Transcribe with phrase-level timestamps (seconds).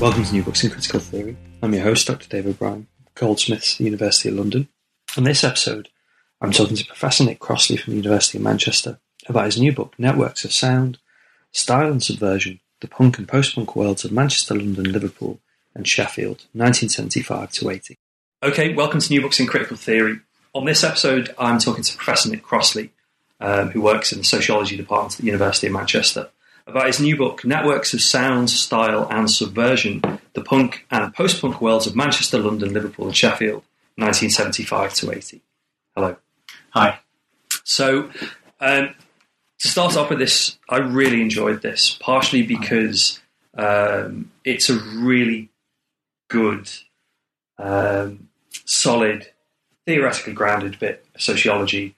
[0.00, 1.36] Welcome to New Books in Critical Theory.
[1.60, 2.28] I'm your host, Dr.
[2.28, 4.68] Dave O'Brien, Goldsmiths, University of London.
[5.16, 5.88] On this episode,
[6.40, 9.94] I'm talking to Professor Nick Crossley from the University of Manchester about his new book,
[9.98, 10.98] Networks of Sound,
[11.50, 15.40] Style and Subversion, The Punk and Post-Punk Worlds of Manchester, London, Liverpool
[15.74, 17.96] and Sheffield, 1975 to 80.
[18.44, 20.20] Okay, welcome to New Books in Critical Theory.
[20.54, 22.92] On this episode, I'm talking to Professor Nick Crossley,
[23.40, 26.28] um, who works in the Sociology Department at the University of Manchester
[26.68, 30.02] about his new book, Networks of Sound, Style and Subversion
[30.34, 33.64] The Punk and Post Punk Worlds of Manchester, London, Liverpool, and Sheffield,
[33.96, 35.40] 1975 to 80.
[35.96, 36.16] Hello.
[36.70, 37.00] Hi.
[37.64, 38.10] So,
[38.60, 38.94] um,
[39.58, 43.18] to start off with this, I really enjoyed this, partially because
[43.56, 45.48] um, it's a really
[46.28, 46.70] good,
[47.58, 48.28] um,
[48.66, 49.28] solid,
[49.86, 51.94] theoretically grounded bit of sociology,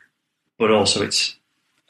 [0.58, 1.36] but also it's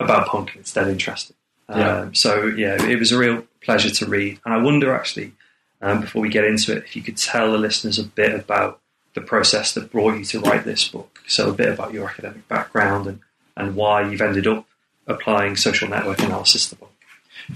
[0.00, 1.36] about punk and it's dead interesting.
[1.70, 1.98] Yeah.
[2.00, 5.32] Um, so yeah, it was a real pleasure to read, and I wonder actually,
[5.80, 8.80] um, before we get into it, if you could tell the listeners a bit about
[9.14, 11.20] the process that brought you to write this book.
[11.26, 13.20] So a bit about your academic background and
[13.56, 14.66] and why you've ended up
[15.06, 16.92] applying social network analysis to the book.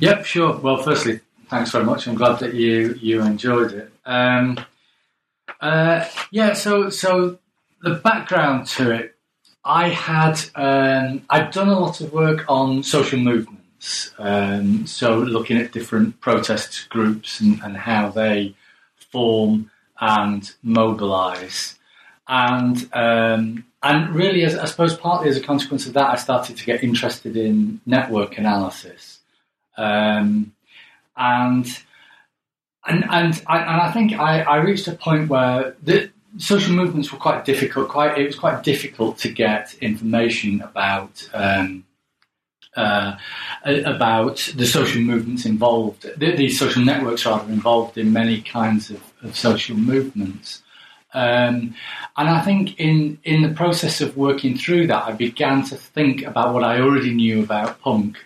[0.00, 0.56] Yep, sure.
[0.56, 2.06] Well, firstly, thanks very much.
[2.06, 3.92] I'm glad that you you enjoyed it.
[4.04, 4.58] Um,
[5.60, 6.52] uh, yeah.
[6.54, 7.38] So so
[7.82, 9.16] the background to it,
[9.64, 13.63] I had um, I'd done a lot of work on social movements.
[14.18, 18.54] Um, so looking at different protest groups and, and how they
[19.10, 21.78] form and mobilise.
[22.26, 26.56] And um, and really, as, I suppose, partly as a consequence of that, I started
[26.56, 29.20] to get interested in network analysis,
[29.76, 30.54] um,
[31.16, 31.66] and
[32.86, 37.12] and and I, and I think I, I reached a point where the social movements
[37.12, 37.90] were quite difficult.
[37.90, 41.28] Quite it was quite difficult to get information about.
[41.34, 41.84] Um,
[42.76, 43.16] uh,
[43.64, 49.36] about the social movements involved, these social networks rather involved in many kinds of, of
[49.36, 50.62] social movements.
[51.12, 51.76] Um,
[52.16, 56.22] and I think in, in the process of working through that, I began to think
[56.22, 58.18] about what I already knew about punk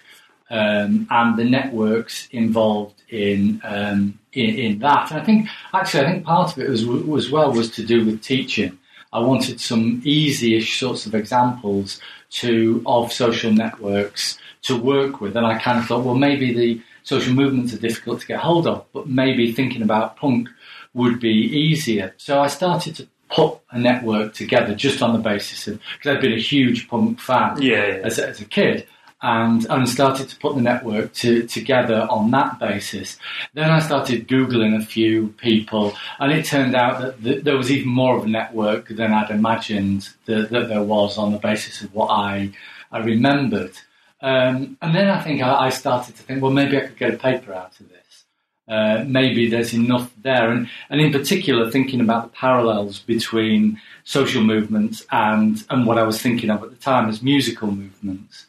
[0.48, 5.10] um, and the networks involved in, um, in, in that.
[5.10, 8.06] And I think actually, I think part of it was, was well was to do
[8.06, 8.78] with teaching.
[9.12, 12.00] I wanted some easy-ish sorts of examples
[12.30, 16.82] to of social networks to work with, and I kind of thought, well, maybe the
[17.04, 20.48] social movements are difficult to get hold of, but maybe thinking about punk
[20.94, 22.14] would be easier.
[22.16, 26.20] So I started to put a network together just on the basis of because I'd
[26.22, 27.92] been a huge punk fan Yeah, yeah.
[28.04, 28.86] as, as a kid.
[29.20, 33.18] And, and started to put the network to, together on that basis.
[33.52, 37.68] Then I started Googling a few people, and it turned out that th- there was
[37.72, 41.82] even more of a network than I'd imagined that, that there was on the basis
[41.82, 42.52] of what I,
[42.92, 43.72] I remembered.
[44.20, 47.14] Um, and then I think I, I started to think, well, maybe I could get
[47.14, 48.24] a paper out of this.
[48.68, 50.50] Uh, maybe there's enough there.
[50.52, 56.02] And, and in particular, thinking about the parallels between social movements and, and what I
[56.02, 58.46] was thinking of at the time as musical movements.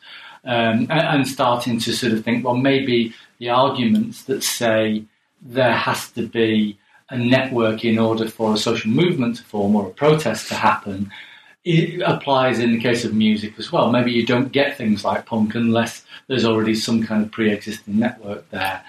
[0.50, 5.04] Um, and, and starting to sort of think, well, maybe the arguments that say
[5.42, 6.78] there has to be
[7.10, 11.12] a network in order for a social movement to form or a protest to happen
[11.66, 13.92] it applies in the case of music as well.
[13.92, 18.50] Maybe you don't get things like punk unless there's already some kind of pre-existing network
[18.50, 18.82] there.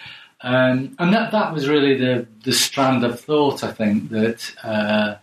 [0.42, 5.16] Um, and that that was really the the strand of thought I think that uh,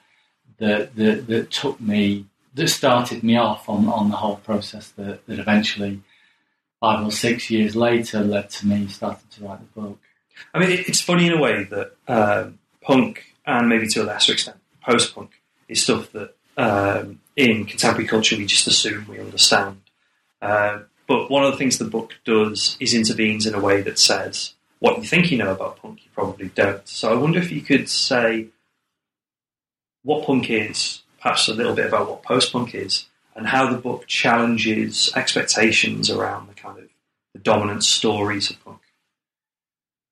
[0.60, 5.26] that, that that took me that started me off on, on the whole process that,
[5.26, 6.02] that eventually
[6.80, 10.00] five or six years later led to me starting to write the book.
[10.54, 14.34] I mean, it's funny in a way that um, punk and maybe to a lesser
[14.34, 15.32] extent post punk
[15.68, 19.82] is stuff that um, in contemporary culture we just assume we understand.
[20.42, 23.98] Um, but one of the things the book does is intervenes in a way that
[23.98, 26.88] says what you think you know about punk, you probably don't.
[26.88, 28.48] So I wonder if you could say
[30.04, 33.07] what punk is, perhaps a little bit about what post punk is,
[33.38, 36.90] and how the book challenges expectations around the kind of
[37.34, 38.82] the dominant stories of punk.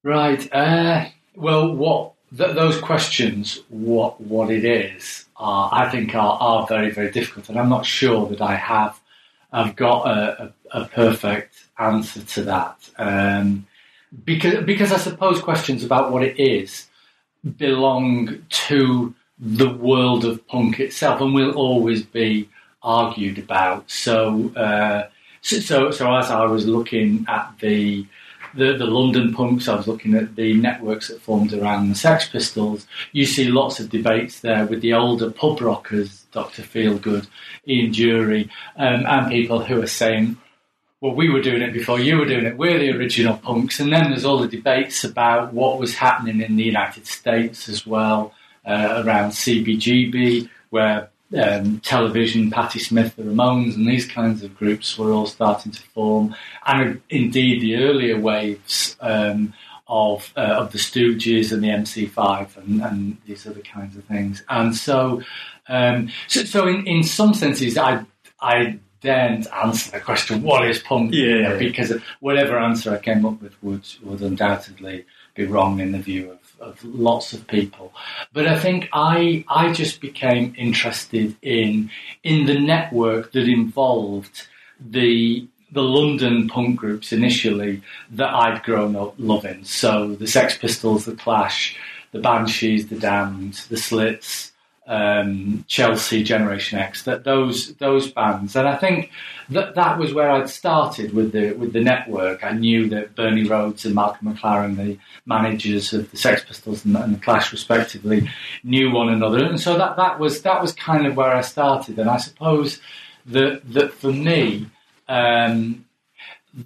[0.04, 0.48] Right.
[0.54, 6.68] Uh, well, what th- those questions, what what it is, are, I think are, are
[6.68, 9.00] very very difficult, and I'm not sure that I have
[9.52, 12.90] I've got a, a, a perfect answer to that.
[12.98, 13.66] Um,
[14.24, 16.88] because because I suppose questions about what it is
[17.58, 22.50] belong to the world of punk itself, and will always be
[22.86, 23.90] argued about.
[23.92, 25.10] So, uh,
[25.42, 28.06] so, so, as I was looking at the
[28.56, 32.30] the, the London punks, I was looking at the networks that formed around the Sex
[32.30, 32.88] Pistols.
[33.12, 36.64] You see lots of debates there with the older pub rockers, Dr.
[36.64, 37.28] Feelgood,
[37.68, 40.38] Ian Dury, um, and people who are saying,
[41.02, 42.58] well, we were doing it before you were doing it.
[42.58, 43.80] We're the original punks.
[43.80, 47.86] And then there's all the debates about what was happening in the United States as
[47.86, 48.34] well,
[48.66, 54.98] uh, around CBGB, where um, television, Patti Smith, the Ramones, and these kinds of groups
[54.98, 56.36] were all starting to form,
[56.66, 59.54] and indeed the earlier waves um,
[59.88, 64.44] of uh, of the Stooges and the MC5 and, and, these other kinds of things.
[64.50, 65.22] And so,
[65.68, 68.06] um, so, so in, in some senses, I
[68.40, 73.42] I daren't answer the question, "What is punk?" Yeah, because whatever answer I came up
[73.42, 75.06] with would would undoubtedly
[75.36, 77.94] be wrong in the view of of lots of people.
[78.34, 81.90] But I think I I just became interested in
[82.24, 84.48] in the network that involved
[84.80, 87.82] the the London punk groups initially
[88.12, 89.64] that I'd grown up loving.
[89.66, 91.78] So the Sex Pistols, the Clash,
[92.12, 94.54] the Banshees, the Damned, the Slits,
[94.88, 99.12] um, Chelsea, Generation X, that those those bands, and I think
[99.50, 102.44] that that was where I'd started with the with the network.
[102.44, 106.96] I knew that Bernie Rhodes and Malcolm McLaren, the managers of the Sex Pistols and,
[106.96, 108.30] and the Clash, respectively,
[108.64, 111.98] knew one another, and so that that was that was kind of where I started.
[111.98, 112.80] And I suppose
[113.26, 114.68] that that for me,
[115.08, 115.86] um,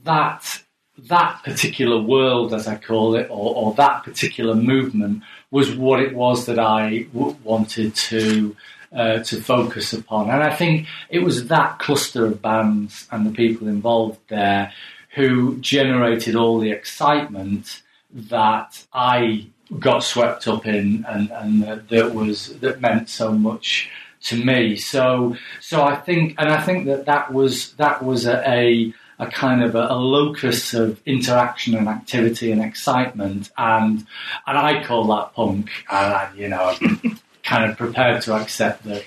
[0.03, 0.61] that
[1.07, 6.13] that particular world, as I call it, or, or that particular movement was what it
[6.13, 8.55] was that I w- wanted to
[8.93, 10.29] uh, to focus upon.
[10.29, 14.73] And I think it was that cluster of bands and the people involved there
[15.15, 17.81] who generated all the excitement
[18.11, 19.47] that I
[19.77, 23.89] got swept up in, and, and that, that was that meant so much
[24.23, 24.75] to me.
[24.75, 29.27] So, so I think, and I think that that was that was a, a a
[29.27, 34.07] kind of a, a, locus of interaction and activity and excitement, and
[34.47, 35.69] and I call that punk.
[35.91, 39.03] And you know, I'm kind of prepared to accept that.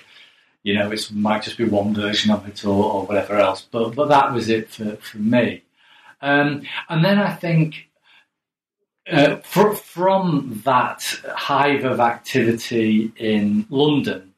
[0.64, 3.96] You know, it might just be one version of it or, or whatever else, but
[3.96, 5.64] but that was it for for me.
[6.20, 7.88] Um, and then I think
[9.10, 11.02] uh, for, from that
[11.34, 14.32] hive of activity in London,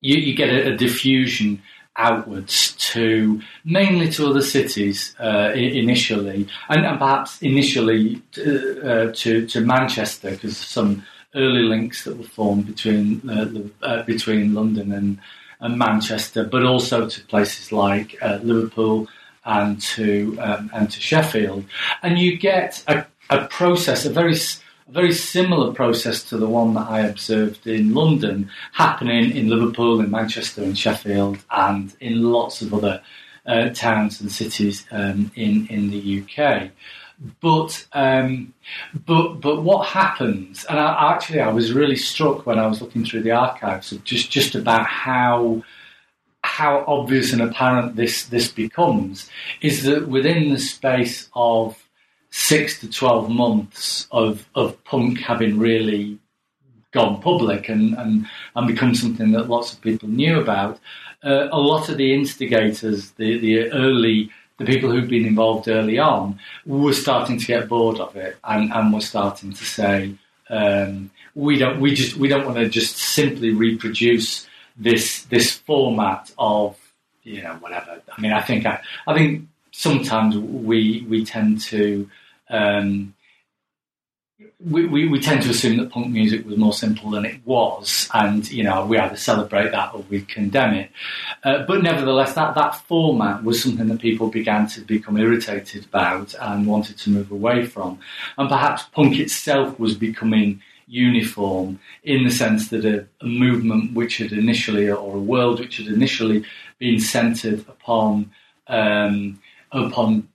[0.00, 1.62] you, you get a, a, diffusion
[2.00, 8.42] outwards to mainly to other cities uh, initially, and, and, perhaps initially to,
[8.90, 11.04] uh, to, to Manchester because some
[11.34, 15.18] early links that were formed between uh, the, uh, between London and,
[15.60, 19.06] and, Manchester, but also to places like uh, Liverpool
[19.44, 21.64] and to um, and to Sheffield,
[22.02, 24.36] and you get a, a process, a very
[24.90, 30.10] very similar process to the one that I observed in London happening in Liverpool, in
[30.10, 33.02] Manchester, in Sheffield, and in lots of other
[33.46, 36.70] uh, towns and cities um, in in the UK.
[37.40, 38.54] But um,
[39.06, 40.64] but but what happens?
[40.64, 44.04] And I, actually, I was really struck when I was looking through the archives of
[44.04, 45.62] just just about how
[46.42, 49.28] how obvious and apparent this this becomes
[49.60, 51.79] is that within the space of
[52.30, 56.18] six to 12 months of, of punk having really
[56.92, 60.78] gone public and, and, and become something that lots of people knew about,
[61.24, 65.98] uh, a lot of the instigators, the, the early, the people who'd been involved early
[65.98, 70.14] on, were starting to get bored of it and, and were starting to say,
[70.48, 76.32] um, we don't, we just, we don't want to just simply reproduce this, this format
[76.38, 76.76] of,
[77.22, 78.00] you know, whatever.
[78.16, 82.08] I mean, I think, I, I think sometimes we, we tend to,
[82.50, 83.14] um,
[84.58, 88.08] we, we, we, tend to assume that punk music was more simple than it was,
[88.12, 90.90] and you know we either celebrate that or we condemn it.
[91.44, 96.34] Uh, but nevertheless, that, that format was something that people began to become irritated about
[96.40, 97.98] and wanted to move away from.
[98.38, 104.18] And perhaps punk itself was becoming uniform in the sense that a, a movement which
[104.18, 106.44] had initially, or a world which had initially
[106.78, 108.30] been centered upon
[108.66, 109.40] um,
[109.72, 110.28] upon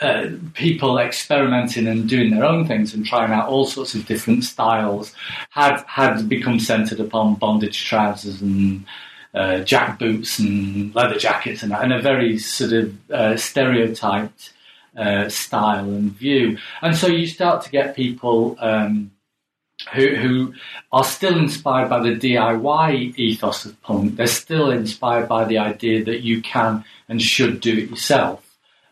[0.00, 4.44] uh, people experimenting and doing their own things and trying out all sorts of different
[4.44, 5.14] styles
[5.50, 8.84] had had become centered upon bondage trousers and
[9.34, 14.52] uh, jack boots and leather jackets and, and a very sort of uh, stereotyped
[14.96, 16.58] uh, style and view.
[16.82, 19.10] And so you start to get people um,
[19.94, 20.54] who, who
[20.92, 24.16] are still inspired by the DIY ethos of punk.
[24.16, 28.42] They're still inspired by the idea that you can and should do it yourself.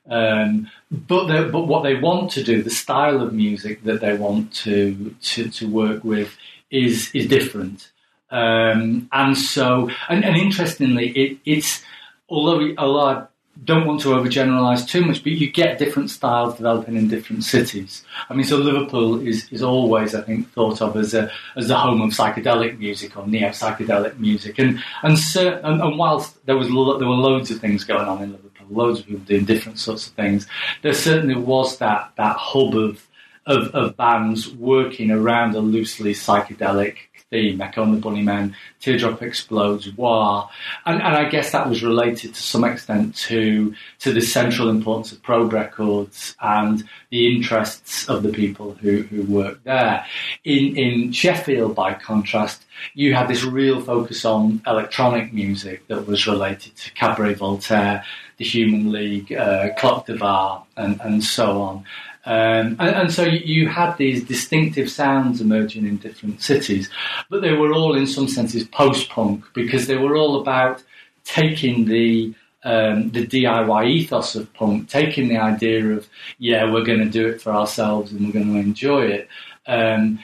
[0.09, 0.71] Um,
[1.07, 5.15] but but what they want to do, the style of music that they want to
[5.23, 6.37] to, to work with,
[6.71, 7.91] is is different.
[8.31, 11.83] Um, and so, and, and interestingly, it, it's
[12.29, 13.27] although although I
[13.63, 18.05] don't want to overgeneralize too much, but you get different styles developing in different cities.
[18.29, 21.77] I mean, so Liverpool is, is always, I think, thought of as a as the
[21.77, 26.69] home of psychedelic music or neo psychedelic music, and and, and and whilst there was
[26.69, 29.79] lo- there were loads of things going on in Liverpool, loads of people doing different
[29.79, 30.47] sorts of things,
[30.83, 33.07] there certainly was that that hub of
[33.47, 36.97] of, of bands working around a loosely psychedelic
[37.31, 40.49] theme, Echo and the Bunnymen, Teardrop Explodes, Wah.
[40.87, 45.13] And, and I guess that was related to some extent to, to the central importance
[45.13, 50.07] of Probe Records and the interests of the people who, who worked there.
[50.45, 56.27] In, in Sheffield, by contrast, you had this real focus on electronic music that was
[56.27, 58.05] related to Cabaret Voltaire,
[58.37, 61.85] the Human League, uh, Clock DVA, and, and so on.
[62.27, 66.89] Um, and, and, so you had these distinctive sounds emerging in different cities,
[67.29, 70.83] but they were all, in some senses, post-punk because they were all about
[71.25, 77.01] taking the um, the DIY ethos of punk, taking the idea of yeah, we're going
[77.01, 79.29] to do it for ourselves and we're going to enjoy it,
[79.67, 80.19] um,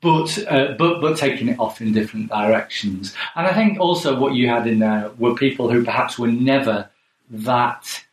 [0.00, 3.14] but uh, but but taking it off in different directions.
[3.36, 6.89] And I think also what you had in there were people who perhaps were never
[7.30, 8.04] that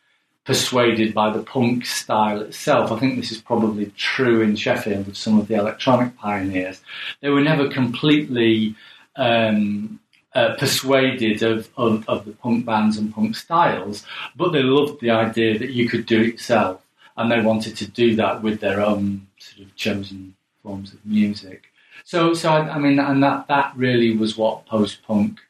[0.44, 2.90] persuaded by the punk style itself.
[2.90, 6.80] I think this is probably true in Sheffield of some of the electronic pioneers.
[7.20, 8.74] They were never completely
[9.16, 10.00] um,
[10.34, 14.06] uh, persuaded of, of, of, the punk bands and punk styles,
[14.36, 16.80] but they loved the idea that you could do it yourself,
[17.16, 21.64] and they wanted to do that with their own sort of chosen forms of music.
[22.04, 25.40] So, so I, I mean, and that that really was what post punk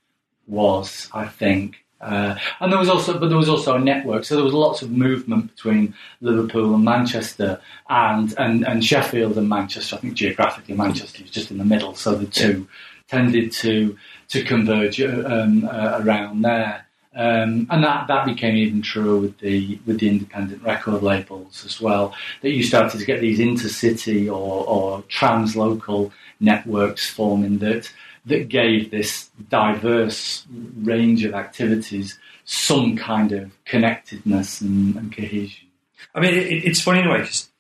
[0.49, 1.85] was, I think.
[2.01, 4.25] Uh, and there was also, but there was also a network.
[4.25, 9.49] So there was lots of movement between Liverpool and Manchester, and and, and Sheffield and
[9.49, 9.97] Manchester.
[9.97, 12.69] I think geographically Manchester was just in the middle, so the two
[13.09, 13.97] tended to
[14.29, 16.85] to converge uh, um, uh, around there.
[17.17, 21.81] Um, and that, that became even truer with the with the independent record labels as
[21.81, 22.15] well.
[22.43, 27.91] That you started to get these intercity or, or translocal networks forming that
[28.29, 30.47] that gave this diverse
[30.83, 35.69] range of activities some kind of connectedness and, and cohesion.
[36.15, 37.51] I mean, it, it's funny in a way because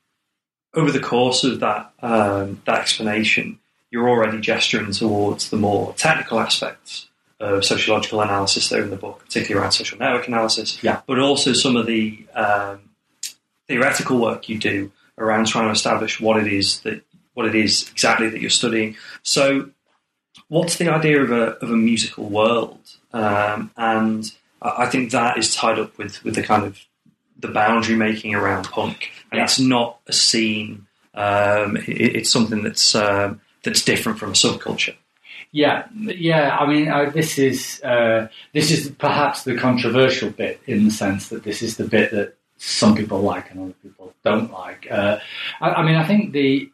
[0.74, 3.58] over the course of that um, that explanation,
[3.90, 7.08] you're already gesturing towards the more technical aspects
[7.40, 10.82] of sociological analysis there in the book, particularly around social network analysis.
[10.82, 11.02] Yeah.
[11.06, 12.80] But also some of the um,
[13.68, 17.02] theoretical work you do around trying to establish what it is that
[17.34, 18.96] what it is exactly that you're studying.
[19.22, 19.70] So
[20.48, 22.78] what's the idea of a, of a musical world?
[23.12, 24.30] Um, and
[24.62, 26.78] I think that is tied up with, with the kind of
[27.38, 29.44] the boundary making around punk, and yeah.
[29.44, 30.86] it's not a scene.
[31.14, 34.94] Um, it, it's something that's um, that's different from a subculture.
[35.50, 36.56] Yeah, yeah.
[36.56, 41.28] I mean, uh, this is uh, this is perhaps the controversial bit in the sense
[41.28, 44.88] that this is the bit that some people like and other people don't like.
[44.90, 45.18] Uh,
[45.60, 46.70] I, I mean, I think the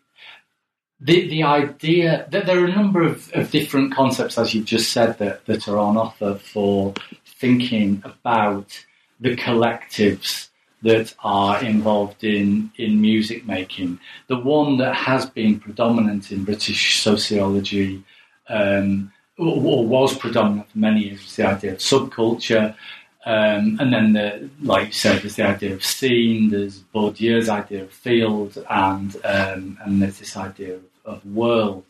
[1.00, 4.92] the the idea that there are a number of, of different concepts, as you've just
[4.92, 8.84] said, that, that are on offer for thinking about
[9.20, 10.48] the collectives
[10.82, 13.98] that are involved in, in music making.
[14.26, 18.04] The one that has been predominant in British sociology,
[18.48, 22.76] um, or, was predominant for many years, is the idea of subculture.
[23.26, 27.84] Um, and then, the, like you said, there's the idea of scene, there's Bourdieu's idea
[27.84, 31.84] of field, and, um, and there's this idea of of world.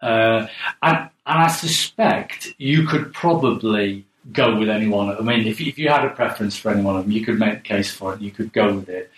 [0.00, 0.46] Uh,
[0.82, 5.16] and, and I suspect you could probably go with any one.
[5.16, 7.38] I mean, if, if you had a preference for any one of them, you could
[7.38, 8.20] make the case for it.
[8.20, 9.10] You could go with it.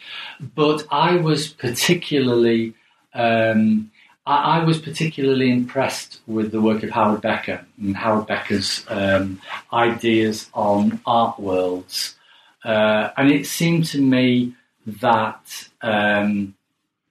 [0.55, 2.75] But I was particularly,
[3.15, 3.91] um,
[4.27, 9.41] I, I, was particularly impressed with the work of Howard Becker and Howard Becker's um,
[9.73, 12.17] ideas on art worlds.
[12.65, 14.55] Uh, and it seemed to me
[14.87, 16.55] that um,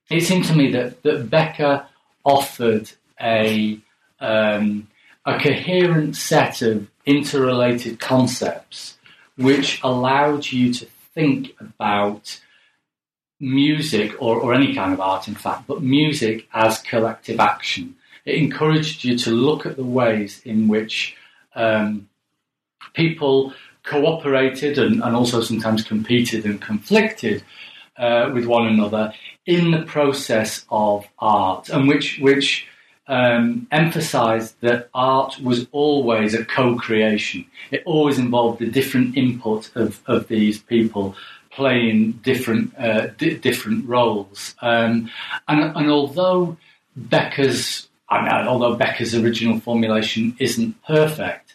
[0.10, 1.88] it seemed to me that that Becker
[2.24, 3.80] offered a
[4.20, 4.88] um,
[5.26, 8.98] a coherent set of interrelated concepts
[9.38, 12.40] which allowed you to think about
[13.40, 17.96] music or, or any kind of art, in fact, but music as collective action.
[18.26, 21.16] It encouraged you to look at the ways in which
[21.56, 22.10] um,
[22.94, 23.54] people
[23.84, 27.44] cooperated and, and, also sometimes competed and conflicted
[27.98, 29.14] uh, with one another
[29.46, 32.68] in the process of art, and which which
[33.08, 37.46] um, emphasized that art was always a co-creation.
[37.72, 41.16] It always involved the different input of, of these people
[41.52, 44.56] playing different uh, di- different roles.
[44.62, 45.10] Um,
[45.48, 46.58] and, and although
[46.96, 51.54] Becker's, I mean, although Becker's original formulation isn't perfect,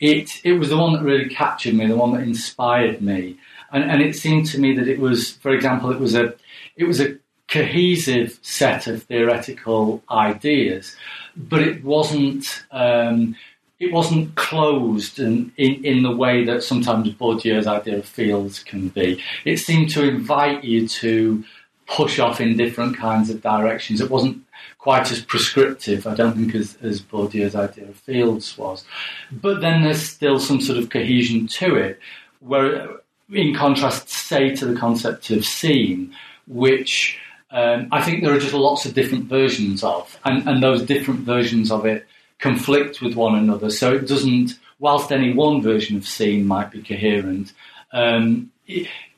[0.00, 3.38] it it was the one that really captured me, the one that inspired me,
[3.72, 6.34] and and it seemed to me that it was, for example, it was a
[6.76, 7.16] it was a
[7.48, 10.96] cohesive set of theoretical ideas,
[11.36, 12.64] but it wasn't.
[12.70, 13.36] Um,
[13.84, 18.88] it wasn't closed and in, in the way that sometimes Bourdieu's idea of fields can
[18.88, 19.22] be.
[19.44, 21.44] It seemed to invite you to
[21.86, 24.00] push off in different kinds of directions.
[24.00, 24.42] It wasn't
[24.78, 28.84] quite as prescriptive, I don't think, as, as Bourdieu's idea of fields was.
[29.30, 32.00] But then there's still some sort of cohesion to it,
[32.40, 32.88] where,
[33.30, 36.14] in contrast, say, to the concept of scene,
[36.46, 37.18] which
[37.50, 41.20] um, I think there are just lots of different versions of, and, and those different
[41.20, 42.06] versions of it
[42.38, 43.70] conflict with one another.
[43.70, 47.52] So it doesn't, whilst any one version of scene might be coherent,
[47.92, 48.50] um,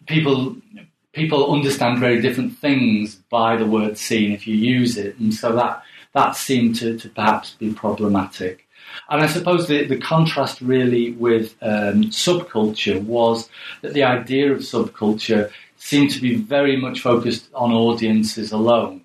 [0.07, 0.57] people
[1.13, 5.53] people understand very different things by the word scene if you use it, and so
[5.57, 5.83] that
[6.13, 8.67] that seemed to, to perhaps be problematic.
[9.11, 13.49] And I suppose the, the contrast really with um, subculture was
[13.83, 19.03] that the idea of subculture seemed to be very much focused on audiences alone.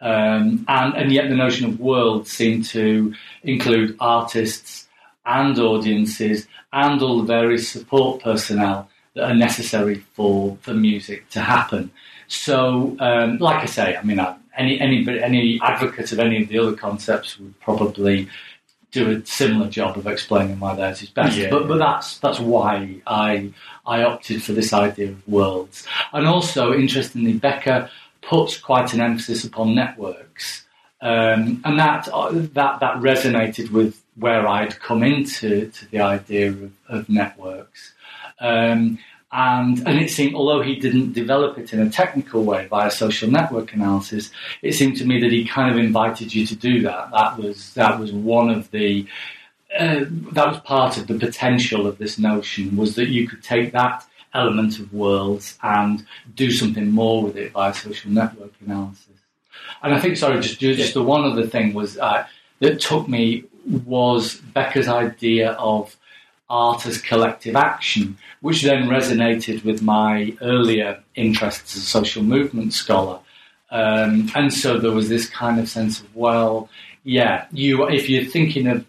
[0.00, 4.88] Um, and, and yet the notion of world seemed to include artists
[5.26, 11.40] and audiences and all the various support personnel that are necessary for, for music to
[11.40, 11.90] happen.
[12.28, 14.20] So, um, like I say, I mean,
[14.56, 18.28] any, any, any advocate of any of the other concepts would probably
[18.92, 21.36] do a similar job of explaining why theirs is best.
[21.36, 21.50] Yeah.
[21.50, 23.52] But, but that's, that's why I,
[23.86, 25.86] I opted for this idea of worlds.
[26.12, 27.90] And also, interestingly, Becker
[28.22, 30.64] puts quite an emphasis upon networks.
[31.00, 36.48] Um, and that, uh, that, that resonated with where I'd come into to the idea
[36.48, 37.94] of, of networks.
[38.38, 38.98] Um,
[39.32, 43.30] and, and it seemed, although he didn't develop it in a technical way via social
[43.30, 47.12] network analysis, it seemed to me that he kind of invited you to do that.
[47.12, 49.06] That was, that was one of the,
[49.78, 53.72] uh, that was part of the potential of this notion was that you could take
[53.72, 59.06] that element of worlds and do something more with it via social network analysis.
[59.82, 62.26] And I think, sorry, just just the one other thing was uh,
[62.60, 63.44] that took me
[63.84, 65.96] was Becker's idea of
[66.48, 72.72] art as collective action, which then resonated with my earlier interests as a social movement
[72.72, 73.20] scholar.
[73.70, 76.68] Um, and so there was this kind of sense of, well,
[77.04, 78.84] yeah, you if you're thinking of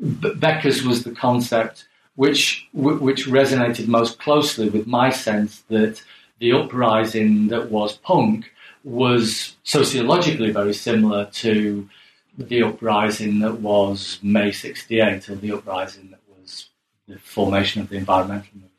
[0.00, 1.84] Becker's was the concept
[2.14, 6.02] which which resonated most closely with my sense that
[6.38, 8.52] the uprising that was punk
[8.84, 11.88] was sociologically very similar to
[12.36, 16.68] the uprising that was May '68 or the uprising that was
[17.08, 18.72] the formation of the environmental movement.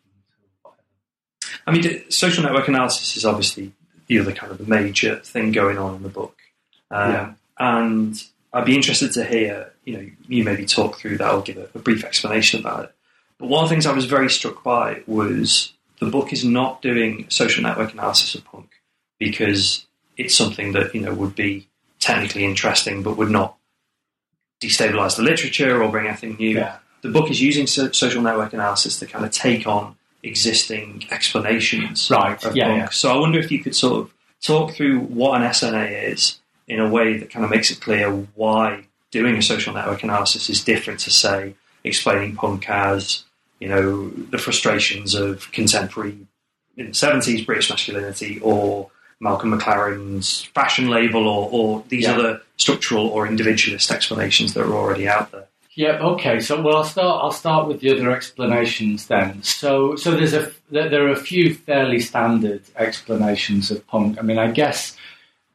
[1.66, 3.72] I mean, social network analysis is obviously
[4.08, 6.38] the other kind of the major thing going on in the book,
[6.92, 7.34] um, yeah.
[7.58, 11.58] and I'd be interested to hear, you know, you maybe talk through that or give
[11.58, 12.96] a, a brief explanation about it.
[13.40, 16.82] But one of the things I was very struck by was the book is not
[16.82, 18.70] doing social network analysis of punk
[19.20, 19.86] because
[20.18, 21.68] it's something that you know would be
[22.00, 23.56] technically interesting but would not
[24.62, 26.56] destabilize the literature or bring anything new.
[26.58, 26.78] Yeah.
[27.02, 32.10] The book is using so- social network analysis to kind of take on existing explanations
[32.10, 32.42] right.
[32.46, 32.78] of yeah, punk.
[32.80, 32.90] yeah.
[32.90, 36.80] So I wonder if you could sort of talk through what an SNA is in
[36.80, 40.64] a way that kind of makes it clear why doing a social network analysis is
[40.64, 43.24] different to say explaining punk as
[43.64, 46.18] you know, the frustrations of contemporary
[46.76, 48.92] in the 70s British masculinity or
[49.22, 52.14] Malcolm McLaren's fashion label or, or these yeah.
[52.14, 55.48] other structural or individualist explanations that are already out there.
[55.76, 55.98] Yeah.
[56.00, 56.42] Okay.
[56.42, 57.24] So, well, I'll start.
[57.24, 59.42] I'll start with the other explanations then.
[59.44, 64.20] So, so there's a there are a few fairly standard explanations of punk.
[64.20, 64.98] I mean, I guess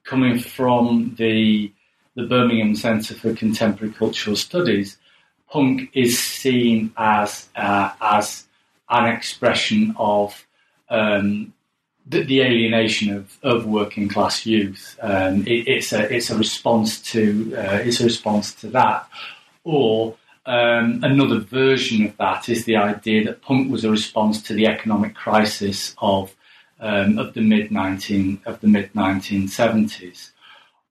[0.05, 1.71] coming from the
[2.17, 4.97] the Birmingham Centre for Contemporary Cultural Studies,
[5.51, 8.47] punk is seen as uh, as
[8.89, 10.47] an expression of
[10.91, 11.53] um,
[12.07, 14.99] the, the, alienation of, of working class youth.
[15.03, 19.09] Um, it, it's a it's a response to uh, it's a response to that,
[19.65, 24.55] or um, another version of that is the idea that punk was a response to
[24.55, 26.35] the economic crisis of
[26.81, 30.33] um, of the mid nineteen of the mid nineteen seventies.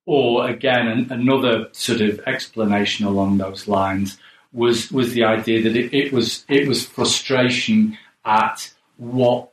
[0.06, 4.18] Or again, an, another sort of explanation along those lines
[4.58, 9.52] was was the idea that it, it was it was frustration at what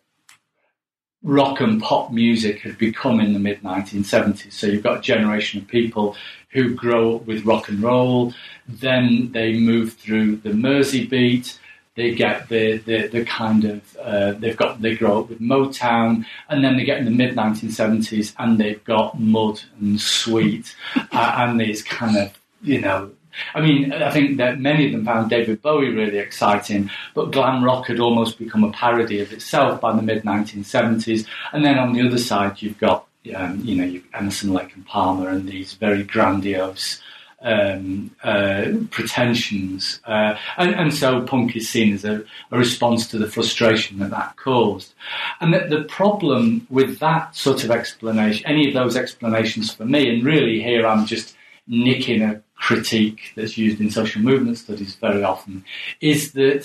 [1.22, 4.52] rock and pop music had become in the mid 1970s.
[4.52, 6.16] So you've got a generation of people
[6.50, 8.32] who grow up with rock and roll,
[8.66, 11.58] then they move through the Mersey beat,
[11.96, 16.24] they get the, the, the kind of uh, they've got they grow up with Motown,
[16.48, 21.34] and then they get in the mid 1970s and they've got Mud and Sweet, uh,
[21.38, 23.10] and these kind of you know.
[23.54, 27.64] I mean, I think that many of them found David Bowie really exciting, but glam
[27.64, 31.26] rock had almost become a parody of itself by the mid 1970s.
[31.52, 35.28] And then on the other side, you've got um, you know, Emerson, Lake and Palmer,
[35.30, 37.00] and these very grandiose
[37.44, 40.00] um, uh, pretensions.
[40.04, 44.10] Uh, and, and, so punk is seen as a, a, response to the frustration that
[44.10, 44.94] that caused.
[45.40, 50.08] And the, the problem with that sort of explanation, any of those explanations for me,
[50.08, 55.22] and really here I'm just nicking a critique that's used in social movement studies very
[55.22, 55.64] often,
[56.00, 56.62] is that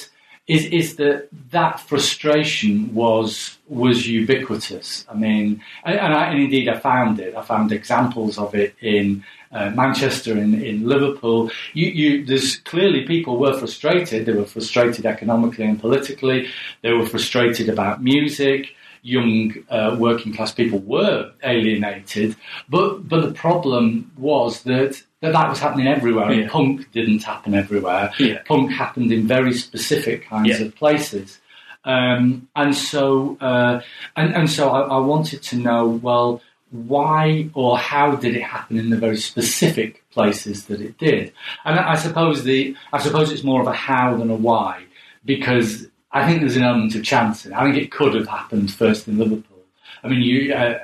[0.47, 5.05] is is that that frustration was was ubiquitous.
[5.11, 7.35] I mean, and, I, and indeed I found it.
[7.35, 11.51] I found examples of it in uh, Manchester, in, in Liverpool.
[11.73, 14.25] You, you, there's clearly people were frustrated.
[14.25, 16.47] They were frustrated economically and politically.
[16.81, 18.61] They were frustrated about music.
[19.01, 22.35] Young uh, working class people were alienated,
[22.67, 26.31] but but the problem was that that that was happening everywhere.
[26.31, 26.49] Yeah.
[26.49, 28.11] punk didn't happen everywhere.
[28.19, 28.41] Yeah.
[28.45, 30.65] Punk happened in very specific kinds yeah.
[30.65, 31.39] of places.
[31.85, 33.81] Um, and so, uh,
[34.15, 38.77] and, and so I, I, wanted to know, well, why or how did it happen
[38.77, 41.33] in the very specific places that it did?
[41.65, 44.83] And I suppose the I suppose it's more of a how than a why
[45.25, 47.47] because I think there's an element of chance.
[47.47, 49.63] I think it could have happened first in Liverpool.
[50.03, 50.53] I mean, you.
[50.53, 50.79] Uh,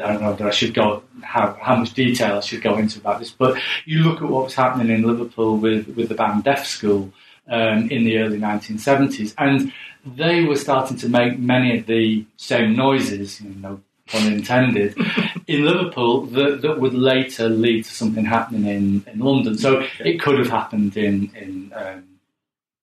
[0.00, 2.98] I don't know that I should go how how much detail I should go into
[2.98, 6.44] about this, but you look at what was happening in Liverpool with with the band
[6.44, 7.12] Deaf School
[7.48, 9.72] um, in the early 1970s, and
[10.04, 14.96] they were starting to make many of the same noises, you know, pun intended,
[15.46, 19.58] in Liverpool that, that would later lead to something happening in, in London.
[19.58, 22.04] So it could have happened in in um,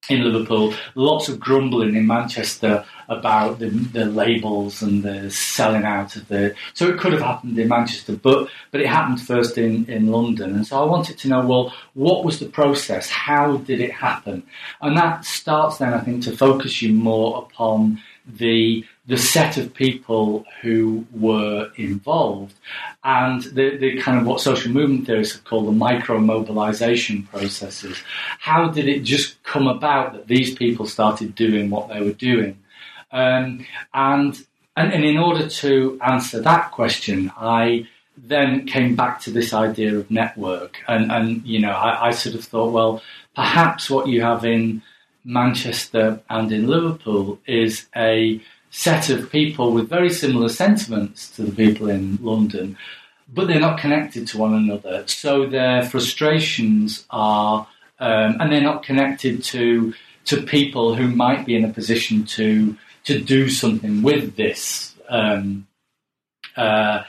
[0.09, 0.73] in Liverpool.
[0.95, 6.55] Lots of grumbling in Manchester about the, the, labels and the selling out of the.
[6.73, 10.55] So it could have happened in Manchester, but but it happened first in, in London.
[10.55, 13.09] And so I wanted to know, well, what was the process?
[13.09, 14.43] How did it happen?
[14.81, 19.73] And that starts then, I think, to focus you more upon the the set of
[19.73, 22.53] people who were involved
[23.05, 27.97] and the, the kind of what social movement theorists have called the micro mobilization processes.
[28.39, 32.59] How did it just come about that these people started doing what they were doing?
[33.13, 39.31] Um, and, and, and in order to answer that question, I then came back to
[39.31, 40.79] this idea of network.
[40.87, 43.01] And, and you know, I, I sort of thought, well,
[43.35, 44.81] perhaps what you have in
[45.23, 48.41] Manchester and in Liverpool is a
[48.77, 52.77] set of people with very similar sentiments to the people in London,
[53.33, 55.03] but they're not connected to one another.
[55.07, 57.67] So their frustrations are,
[57.99, 59.93] um, and they're not connected to
[60.25, 64.93] to people who might be in a position to to do something with this.
[65.09, 65.67] Um,
[66.55, 67.01] uh,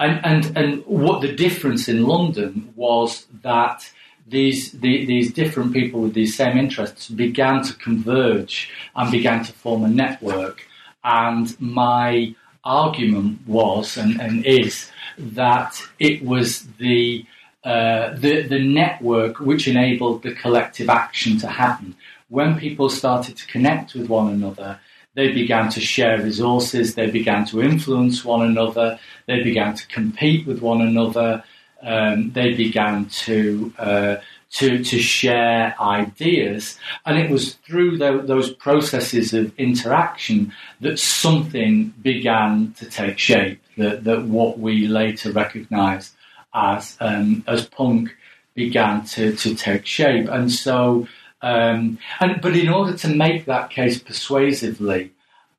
[0.00, 3.88] and, and and what the difference in London was that
[4.26, 9.52] these the, these different people with these same interests began to converge and began to
[9.52, 10.66] form a network
[11.04, 12.34] and my
[12.64, 17.24] argument was and, and is that it was the,
[17.64, 21.94] uh, the, the network which enabled the collective action to happen.
[22.28, 24.78] When people started to connect with one another,
[25.14, 30.46] they began to share resources, they began to influence one another, they began to compete
[30.46, 31.42] with one another,
[31.82, 34.16] um, they began to uh,
[34.52, 36.78] to, to share ideas.
[37.06, 43.62] And it was through the, those processes of interaction that something began to take shape,
[43.76, 46.12] that, that what we later recognise
[46.52, 48.16] as, um, as punk
[48.54, 50.28] began to, to take shape.
[50.28, 51.06] And so,
[51.42, 55.12] um, and, but in order to make that case persuasively,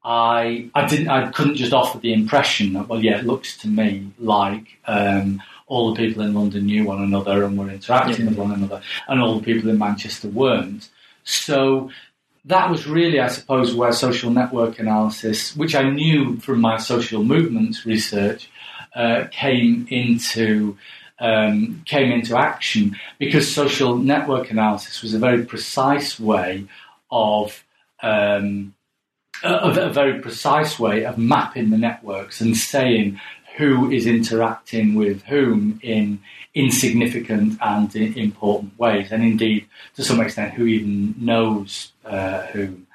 [0.03, 3.67] I, I didn't, I couldn't just offer the impression that, well, yeah, it looks to
[3.67, 8.29] me like, um, all the people in London knew one another and were interacting yeah.
[8.31, 10.89] with one another, and all the people in Manchester weren't.
[11.23, 11.89] So
[12.43, 17.23] that was really, I suppose, where social network analysis, which I knew from my social
[17.23, 18.49] movements research,
[18.93, 20.77] uh, came into
[21.19, 26.65] um, came into action because social network analysis was a very precise way
[27.11, 27.63] of
[28.01, 28.73] um,
[29.43, 33.21] a, a, very precise way of mapping the networks and saying
[33.57, 36.19] who is interacting with whom in
[36.53, 42.87] insignificant and in important ways, and indeed, to some extent, who even knows uh, whom.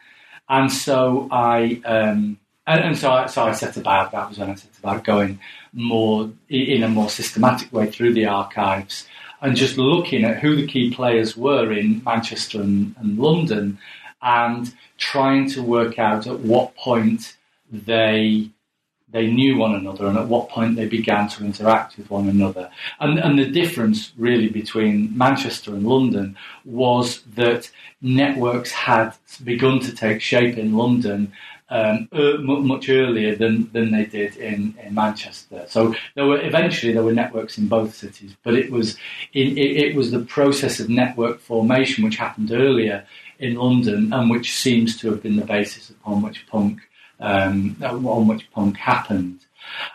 [0.49, 4.51] And so I, um, and, and, so I, so I set about that was when
[4.51, 5.38] I set about going
[5.73, 9.07] more in a more systematic way through the archives
[9.40, 13.79] and just looking at who the key players were in Manchester and, and London
[14.23, 17.37] and trying to work out at what point
[17.71, 18.51] they
[19.17, 22.71] they knew one another and at what point they began to interact with one another.
[23.01, 27.71] And, and the difference really between Manchester and London was that
[28.03, 31.33] networks had begun to take shape in London
[31.71, 35.65] um, er, much earlier than, than they did in, in Manchester.
[35.67, 38.99] So there were eventually there were networks in both cities, but it was
[39.33, 43.07] in, it, it was the process of network formation which happened earlier
[43.39, 46.83] in London and which seems to have been the basis upon which punk
[47.21, 49.41] um, on which punk happened.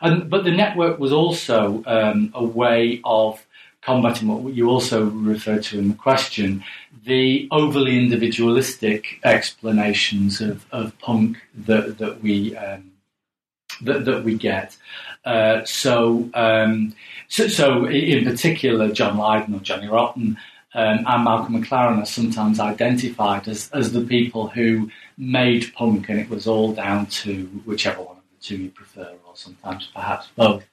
[0.01, 3.45] And, but the network was also um, a way of
[3.81, 6.63] combating what you also referred to in the question,
[7.05, 12.91] the overly individualistic explanations of, of punk that, that we um,
[13.81, 14.77] that, that we get.
[15.25, 16.93] Uh, so, um,
[17.27, 20.37] so, so, in particular, John Lydon or Johnny Rotten
[20.73, 24.89] um, and Malcolm McLaren are sometimes identified as, as the people who
[25.21, 29.13] made punk, and it was all down to whichever one of the two you prefer,
[29.27, 30.65] or sometimes perhaps both.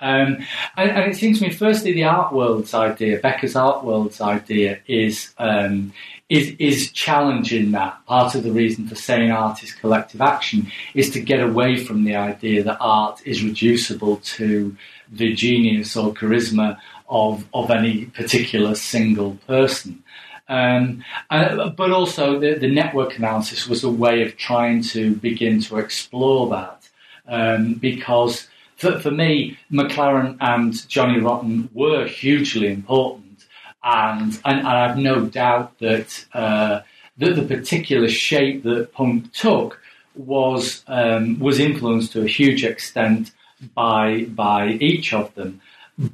[0.00, 0.38] Um,
[0.78, 4.80] and, and, it seems to me, firstly, the art world's idea, Becker's art world's idea,
[4.86, 5.92] is um,
[6.30, 7.98] is is challenging that.
[8.06, 12.04] Part of the reason for saying art is collective action is to get away from
[12.04, 14.74] the idea that art is reducible to
[15.12, 16.78] the genius or charisma
[17.10, 20.02] of, of any particular single person.
[20.50, 25.78] Um, but also, the, the, network analysis was a way of trying to begin to
[25.78, 26.88] explore that.
[27.28, 33.46] Um, because for, for, me, McLaren and Johnny Rotten were hugely important.
[33.84, 36.80] And, and, and I have no doubt that, uh,
[37.18, 39.80] that the particular shape that punk took
[40.16, 43.30] was, um, was influenced to a huge extent
[43.76, 45.60] by, by each of them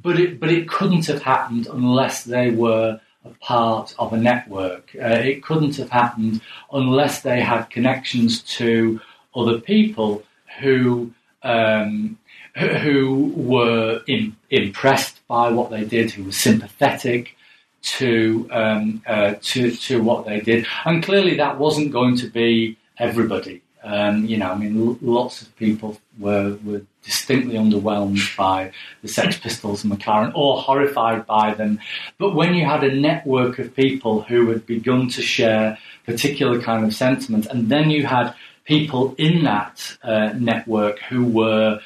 [0.01, 4.95] but it but it couldn't have happened unless they were a part of a network.
[4.95, 8.99] Uh, it couldn't have happened unless they had connections to
[9.35, 10.23] other people
[10.59, 11.11] who
[11.43, 12.17] um,
[12.55, 17.35] who were in, impressed by what they did, who were sympathetic
[17.81, 22.77] to um, uh, to to what they did, and clearly that wasn't going to be
[22.97, 23.61] everybody.
[23.83, 29.39] Um, you know, I mean, lots of people were were distinctly underwhelmed by the Sex
[29.39, 31.79] Pistols and McLaren, or horrified by them.
[32.17, 36.85] But when you had a network of people who had begun to share particular kind
[36.85, 41.79] of sentiments, and then you had people in that uh, network who were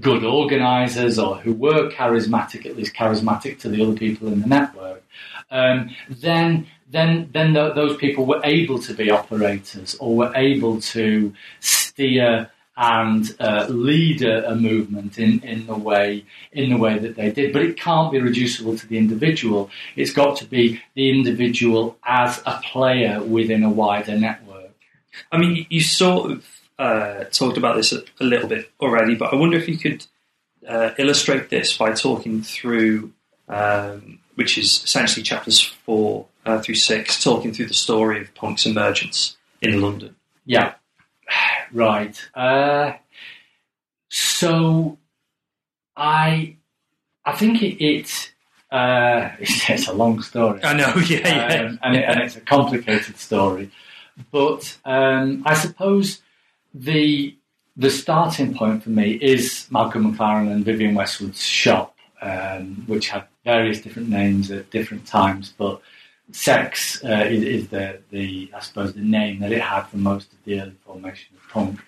[0.00, 4.46] good organisers or who were charismatic, at least charismatic to the other people in the
[4.46, 5.02] network,
[5.50, 10.80] um, then then then th- those people were able to be operators or were able
[10.80, 16.98] to steer and uh, lead a, a, movement in, in the way in the way
[16.98, 17.52] that they did.
[17.52, 19.70] But it can't be reducible to the individual.
[19.94, 24.70] It's got to be the individual as a player within a wider network.
[25.30, 26.46] I mean, you sort of
[26.78, 30.06] uh, talked about this a, a, little bit already, but I wonder if you could
[30.66, 33.12] uh, illustrate this by talking through,
[33.48, 38.64] um, which is essentially chapters four uh, through six, talking through the story of punk's
[38.64, 40.16] emergence in London.
[40.46, 40.74] Yeah.
[41.74, 42.20] Right.
[42.34, 42.92] Uh,
[44.10, 44.98] so
[45.96, 46.56] I
[47.24, 48.32] I think it, it
[48.70, 50.62] uh, it's, a long story.
[50.64, 51.62] I know, yeah, yeah.
[51.62, 53.70] Um, and, it, and, it's a complicated story.
[54.30, 56.20] But um, I suppose
[56.74, 57.36] the
[57.76, 63.24] the starting point for me is Malcolm McLaren and Vivienne Westwood's shop, um, which had
[63.44, 65.80] various different names at different times, but
[66.30, 70.32] Sex uh, is, is, the, the, I suppose, the name that it had for most
[70.32, 71.80] of the early formation of punk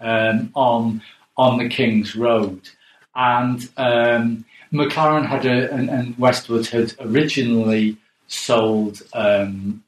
[0.00, 1.02] um, on
[1.36, 2.68] on the King's Road,
[3.14, 9.82] and um, McLaren had a, and, and, Westwood had originally sold um,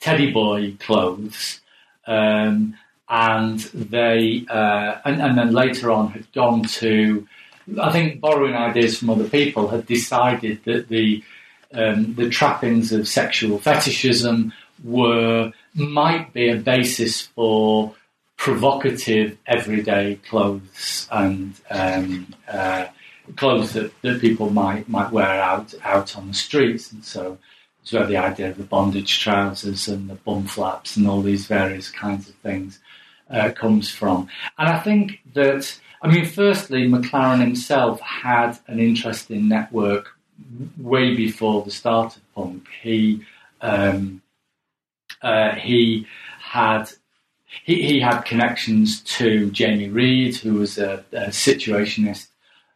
[0.00, 1.60] teddy boy clothes,
[2.06, 2.76] um,
[3.08, 7.26] and they uh, and, and then later on had gone to,
[7.80, 11.22] I think, borrowing ideas from other people, had decided that the
[11.74, 17.94] um, the trappings of sexual fetishism were might be a basis for
[18.36, 22.86] provocative everyday clothes and um, uh,
[23.36, 27.38] clothes that, that people might might wear out out on the streets, and so
[27.82, 31.46] it's where the idea of the bondage trousers and the bum flaps and all these
[31.46, 32.80] various kinds of things
[33.30, 34.28] uh, comes from.
[34.58, 40.13] And I think that I mean, firstly, McLaren himself had an interesting network
[40.78, 42.66] way before the start of punk.
[42.82, 43.24] He
[43.60, 44.22] um,
[45.22, 46.06] uh, he
[46.40, 46.90] had
[47.64, 52.28] he, he had connections to Jamie Reid, who was a, a situationist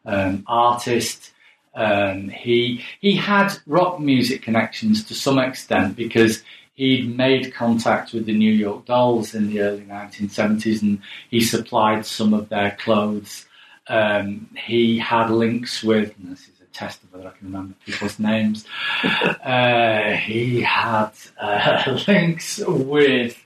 [0.04, 1.32] um, artist.
[1.74, 6.42] Um, he he had rock music connections to some extent because
[6.78, 12.06] he'd made contact with the New York Dolls in the early 1970s and he supplied
[12.06, 13.46] some of their clothes.
[13.88, 18.64] Um, he had links with, this is test of whether I can remember people's names,
[19.04, 21.10] uh, he had
[21.40, 23.36] uh, links with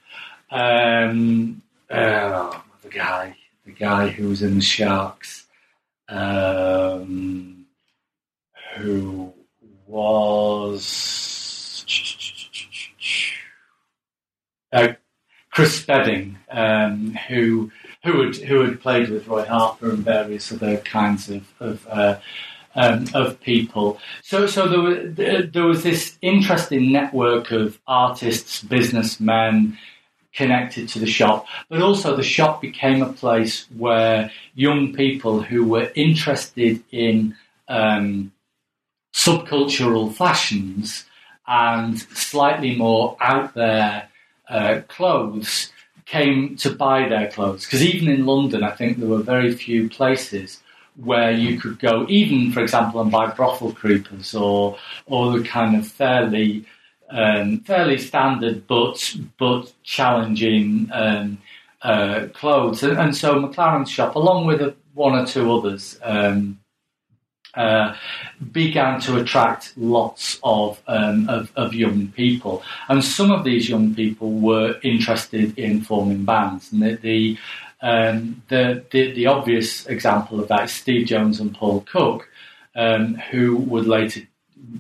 [0.51, 5.47] um, uh, the guy, the guy who was in the Sharks,
[6.09, 7.65] um,
[8.77, 9.33] who
[9.87, 11.85] was
[14.73, 14.89] uh,
[15.51, 17.71] Chris Spedding, um, who
[18.05, 22.19] who had who had played with Roy Harper and various other kinds of of, uh,
[22.75, 23.99] um, of people.
[24.23, 29.79] So so there was, there was this interesting network of artists, businessmen
[30.35, 35.65] connected to the shop, but also the shop became a place where young people who
[35.65, 37.37] were interested in
[37.69, 38.33] um,
[39.13, 41.05] subcultural fashions
[41.47, 44.09] and slightly more out there
[44.49, 45.71] uh, clothes
[46.07, 47.65] came to buy their clothes.
[47.65, 50.63] Because even in London, I think there were very few places
[51.05, 55.77] where you could go, even for example, and buy brothel creepers or or the kind
[55.77, 56.65] of fairly
[57.11, 61.39] um, fairly standard but but challenging um,
[61.83, 62.83] uh, clothes.
[62.83, 65.99] And, and, so McLaren's shop, along with one or two others.
[66.03, 66.59] Um,
[67.55, 67.95] uh,
[68.53, 73.95] began to attract lots of, um, of, of young people, and some of these young
[73.95, 76.73] people were interested in forming bands.
[76.73, 77.39] And the the,
[77.83, 82.29] um, the, the, the obvious example of that is Steve Jones and Paul Cook,
[82.75, 84.21] um, who would later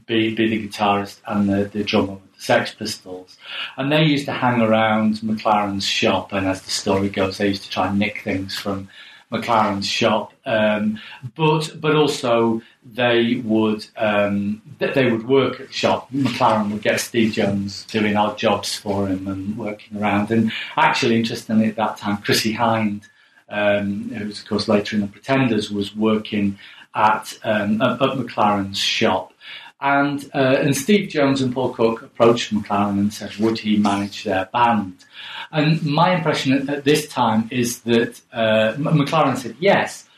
[0.06, 3.36] be, be the guitarist and the, the drummer with the Sex Pistols.
[3.76, 7.64] And they used to hang around McLaren's shop, and as the story goes, they used
[7.64, 8.88] to try and nick things from
[9.30, 10.98] McLaren's shop, um,
[11.36, 16.10] but but also they would um, they would work at the shop.
[16.10, 20.30] McLaren would get Steve Jones doing odd jobs for him and working around.
[20.30, 23.04] And actually, interestingly, at that time, Chrissie Hynde,
[23.48, 26.58] um, who was of course later in the Pretenders, was working
[26.94, 29.32] at um, at, at McLaren's shop.
[29.80, 34.22] And uh, and Steve Jones and Paul Cook approached McLaren and said, would he manage
[34.22, 35.04] their band?
[35.50, 40.08] And my impression at, at this time is that uh, McLaren said yes,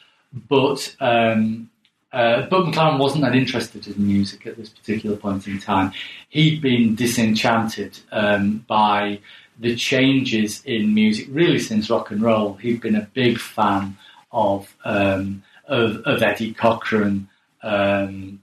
[0.48, 1.70] but um,
[2.12, 5.92] uh, but McLaren wasn't that interested in music at this particular point in time.
[6.28, 9.20] He'd been disenchanted um, by
[9.58, 12.54] the changes in music really since rock and roll.
[12.54, 13.96] He'd been a big fan
[14.30, 17.28] of um, of, of, Eddie Cochran
[17.62, 18.42] um,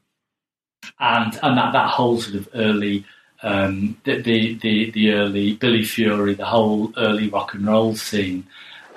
[1.00, 3.06] and and that that whole sort of early
[3.44, 8.46] um, the, the, the the early Billy Fury, the whole early rock and roll scene.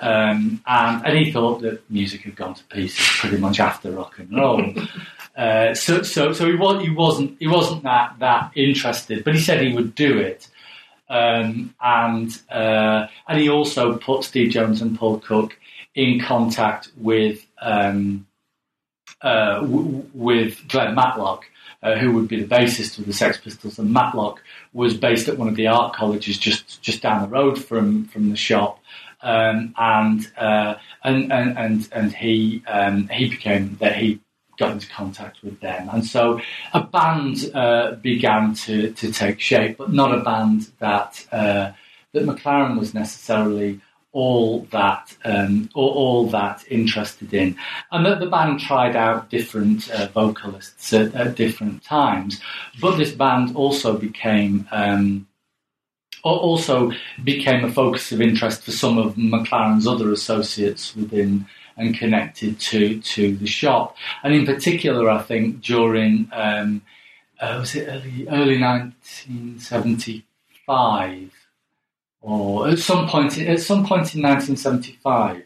[0.01, 4.19] Um, and, and he thought that music had gone to pieces pretty much after rock
[4.19, 4.73] and roll.
[5.37, 9.41] uh, so, so, so he, was, he wasn't he wasn't that that interested, but he
[9.41, 10.47] said he would do it.
[11.09, 15.57] Um, and uh, and he also put Steve Jones and Paul Cook
[15.93, 18.25] in contact with um,
[19.21, 21.45] uh, w- with Glenn Matlock,
[21.83, 24.41] uh, who would be the bassist of the Sex Pistols, and Matlock
[24.73, 28.29] was based at one of the art colleges just just down the road from from
[28.29, 28.79] the shop.
[29.25, 34.19] Um, and, uh, and and and and he um, he became that he
[34.57, 36.39] got into contact with them, and so
[36.73, 41.71] a band uh, began to to take shape, but not a band that uh,
[42.13, 43.81] that McLaren was necessarily
[44.15, 47.57] all that um, all, all, that interested in,
[47.91, 52.39] and that the band tried out different uh, vocalists at, at, different times.
[52.79, 55.27] But this band also became um,
[56.29, 56.91] also
[57.23, 61.45] became a focus of interest for some of McLaren's other associates within
[61.77, 66.81] and connected to to the shop, and in particular, I think during um,
[67.39, 70.25] uh, was it early early nineteen seventy
[70.65, 71.31] five
[72.21, 75.43] or at some point at some point in 1975,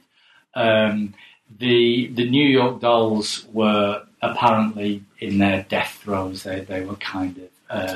[0.55, 1.13] um,
[1.57, 6.43] the the New York Dolls were apparently in their death throes.
[6.43, 7.95] They they were kind of uh,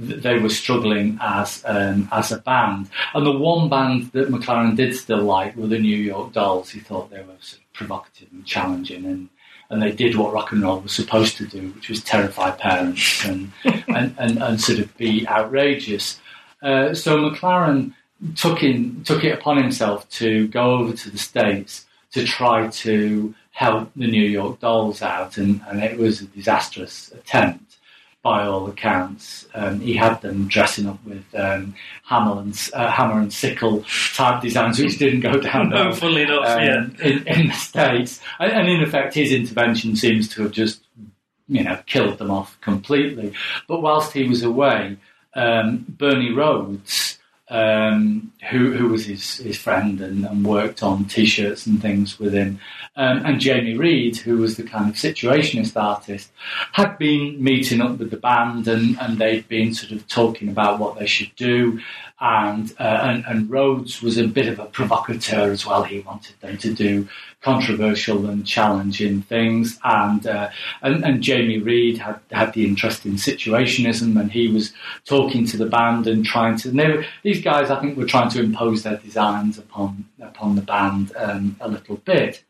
[0.00, 2.88] they were struggling as um, as a band.
[3.14, 6.70] And the one band that McLaren did still like were the New York Dolls.
[6.70, 9.28] He thought they were sort of provocative and challenging and.
[9.72, 13.24] And they did what rock and roll was supposed to do, which was terrify parents
[13.24, 16.18] and and, and, and, sort of be outrageous.
[16.60, 17.94] Uh, so McLaren
[18.34, 23.32] took in took it upon himself to go over to the states to try to
[23.52, 27.69] help the New York Dolls out, and, and it was a disastrous attempt
[28.22, 29.46] by all accounts.
[29.54, 34.42] Um, he had them dressing up with um, hammer and uh, hammer and sickle type
[34.42, 35.94] designs, which didn't go down well.
[35.94, 37.06] no, enough, um, yeah.
[37.06, 40.82] in, in, the states, and, and in effect, his intervention seems to have just
[41.48, 43.32] you know killed them off completely.
[43.68, 44.98] But whilst he was away,
[45.34, 47.18] um, Bernie Rhodes,
[47.50, 52.32] um, who, who was his, his friend and, and worked on t-shirts and things with
[52.32, 52.60] him,
[52.96, 56.30] um, and Jamie Reid, who was the kind of situationist artist,
[56.72, 60.78] had been meeting up with the band and, and they'd been sort of talking about
[60.78, 61.80] what they should do.
[62.20, 65.82] And, uh, and, and Rhodes was a bit of a provocateur as well.
[65.82, 67.08] He wanted them to do
[67.40, 69.78] controversial and challenging things.
[69.84, 70.50] And, uh,
[70.82, 74.72] and, and Jamie Reid had, had the interest in situationism and he was
[75.06, 78.28] talking to the band and trying to, and were, these guys I think were trying
[78.30, 82.44] to impose their designs upon, upon the band um, a little bit.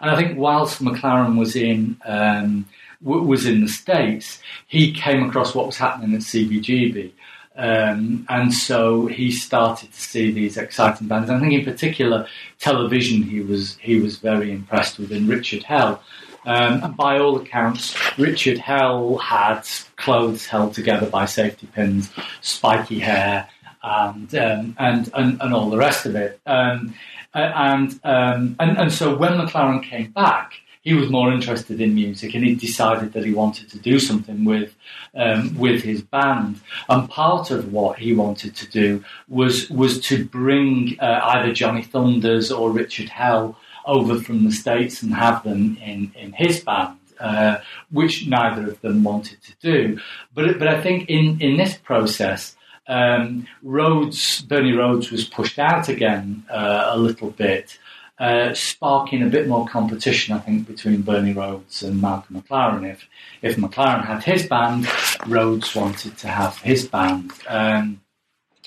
[0.00, 2.66] And I think whilst McLaren was in um,
[3.02, 7.12] was in the States, he came across what was happening at CBGB.
[7.56, 11.30] Um, and so he started to see these exciting bands.
[11.30, 12.26] I think, in particular,
[12.58, 13.22] television.
[13.22, 15.10] He was he was very impressed with.
[15.10, 16.02] In Richard Hell,
[16.44, 19.62] um, and by all accounts, Richard Hell had
[19.96, 23.48] clothes held together by safety pins, spiky hair,
[23.82, 26.40] and um, and, and and all the rest of it.
[26.46, 26.94] Um,
[27.34, 30.54] and, um, and and so when McLaren came back,
[30.86, 34.44] he was more interested in music, and he decided that he wanted to do something
[34.44, 34.72] with
[35.16, 36.60] um, with his band.
[36.88, 41.82] And part of what he wanted to do was was to bring uh, either Johnny
[41.82, 46.98] Thunders or Richard Hell over from the states and have them in in his band.
[47.18, 47.56] Uh,
[47.90, 49.98] which neither of them wanted to do,
[50.34, 52.54] but but I think in in this process,
[52.88, 57.78] um, Rhodes, Bernie Rhodes was pushed out again uh, a little bit,
[58.18, 62.90] uh, sparking a bit more competition, I think, between Bernie Rhodes and Malcolm McLaren.
[62.90, 63.06] If,
[63.42, 64.88] if McLaren had his band,
[65.26, 67.32] Rhodes wanted to have his band.
[67.46, 68.00] Um,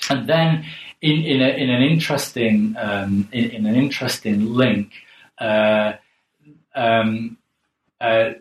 [0.09, 0.65] and then,
[1.01, 4.93] in, in, a, in an interesting um, in, in, an interesting link,
[5.39, 5.93] uh,
[6.75, 7.37] um,
[7.99, 8.31] uh,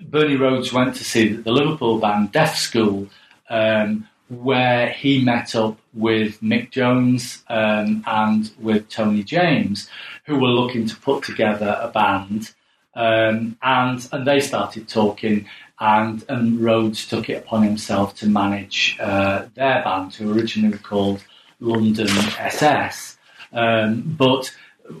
[0.00, 3.08] Bernie Rhodes went to see the Liverpool band Deaf School,
[3.50, 9.90] um, where he met up with Mick Jones um, and with Tony James,
[10.24, 12.52] who were looking to put together a band.
[12.94, 15.46] Um, and and they started talking,
[15.78, 20.82] and and Rhodes took it upon himself to manage uh, their band, who originally were
[20.82, 21.24] called
[21.60, 23.18] London SS.
[23.52, 24.54] Um, but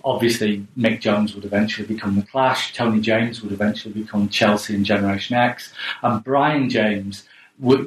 [0.04, 2.74] obviously, Mick Jones would eventually become the Clash.
[2.74, 5.72] Tony James would eventually become Chelsea and Generation X,
[6.02, 7.24] and Brian James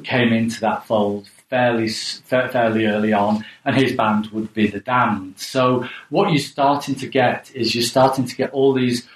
[0.04, 5.38] came into that fold fairly fairly early on, and his band would be the Damned.
[5.38, 9.06] So what you're starting to get is you're starting to get all these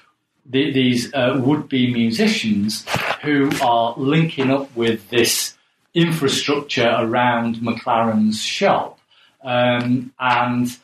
[0.49, 2.84] these uh, would-be musicians
[3.24, 5.55] who are linking up with this
[5.95, 8.99] infrastructure around McLaren's shop,
[9.43, 10.76] um, and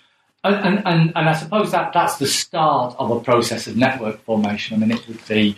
[0.45, 4.77] and, and, and I suppose that that's the start of a process of network formation.
[4.77, 5.57] I mean, it would be,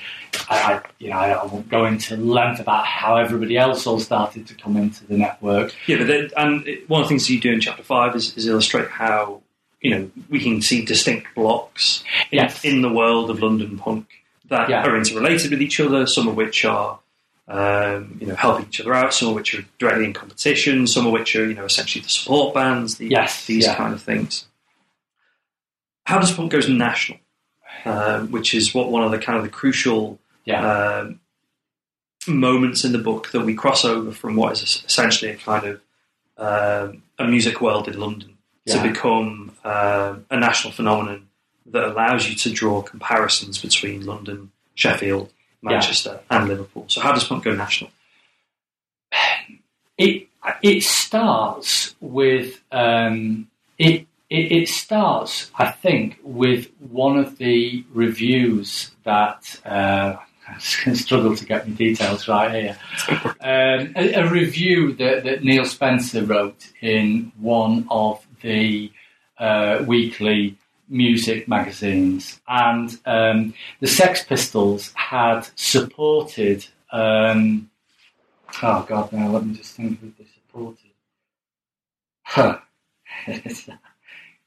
[0.51, 4.47] I, I, you know, I won't go into length about how everybody else all started
[4.47, 5.74] to come into the network.
[5.87, 8.47] Yeah, but then, and one of the things you do in chapter five is, is
[8.47, 9.41] illustrate how
[9.80, 12.62] you know we can see distinct blocks in, yes.
[12.64, 14.07] in the world of London punk
[14.49, 14.85] that yeah.
[14.85, 16.07] are interrelated with each other.
[16.07, 16.99] Some of which are
[17.49, 19.14] um, you know, helping each other out.
[19.14, 20.87] Some of which are directly in competition.
[20.87, 22.99] Some of which are, you know, essentially the support bands.
[22.99, 23.76] The, yes, these yeah.
[23.76, 24.47] kind of things
[26.05, 27.18] how does punk goes national,
[27.84, 31.00] um, which is what one of the kind of the crucial yeah.
[31.00, 31.20] um,
[32.26, 35.80] moments in the book that we cross over from what is essentially a kind of
[36.36, 38.76] um, a music world in London yeah.
[38.76, 41.28] to become uh, a national phenomenon
[41.66, 45.32] that allows you to draw comparisons between London, Sheffield,
[45.62, 46.38] Manchester, yeah.
[46.38, 46.84] and Liverpool.
[46.88, 47.90] So, how does punk go national?
[49.96, 50.28] It
[50.61, 53.48] it starts with um,
[53.78, 60.16] it it, it, starts, I think, with one of the reviews that uh,
[60.61, 62.79] to struggle to get the details right here.
[63.41, 68.93] Um, a, a, review that, that, Neil Spencer wrote in one of the
[69.39, 70.59] uh, weekly
[70.89, 76.66] music magazines, and um, the Sex Pistols had supported.
[76.93, 77.70] Um,
[78.62, 80.91] oh God, now let me just think who they supported.
[82.22, 82.59] Huh.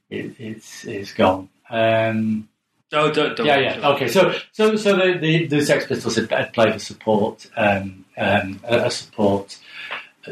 [0.10, 1.50] it, it's it's gone.
[1.70, 2.48] Um,
[2.94, 3.90] oh, don't, don't, yeah, yeah.
[3.90, 8.06] Okay, so so so the the, the Sex Pistols had, had played a support um,
[8.18, 9.58] um, a, support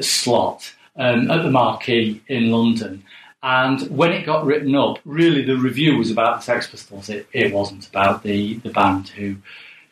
[0.01, 3.03] slot um, at the Marquee in London.
[3.43, 7.09] And when it got written up, really the review was about the Sex Pistols.
[7.09, 9.35] It, it wasn't about the, the band who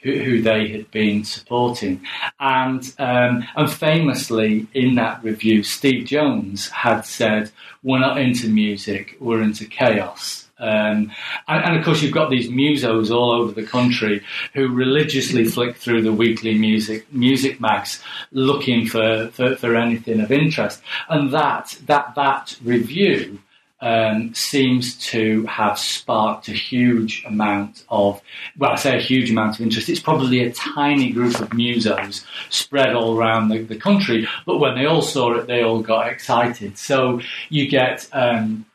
[0.04, 2.02] who, who they had been supporting.
[2.40, 7.52] And, um, and famously, in that review, Steve Jones had said,
[7.82, 10.48] We're not into music, we're into chaos.
[10.60, 11.12] Um,
[11.48, 14.24] and, and, of course, you've got these musos all over the country
[14.54, 18.02] who religiously flick through the weekly music music mags
[18.32, 20.82] looking for, for, for anything of interest.
[21.10, 23.40] And that that that review
[23.84, 28.22] um, seems to have sparked a huge amount of,
[28.58, 29.90] well, I say a huge amount of interest.
[29.90, 34.76] It's probably a tiny group of musos spread all around the, the country, but when
[34.76, 36.78] they all saw it, they all got excited.
[36.78, 37.20] So
[37.50, 38.66] you get um,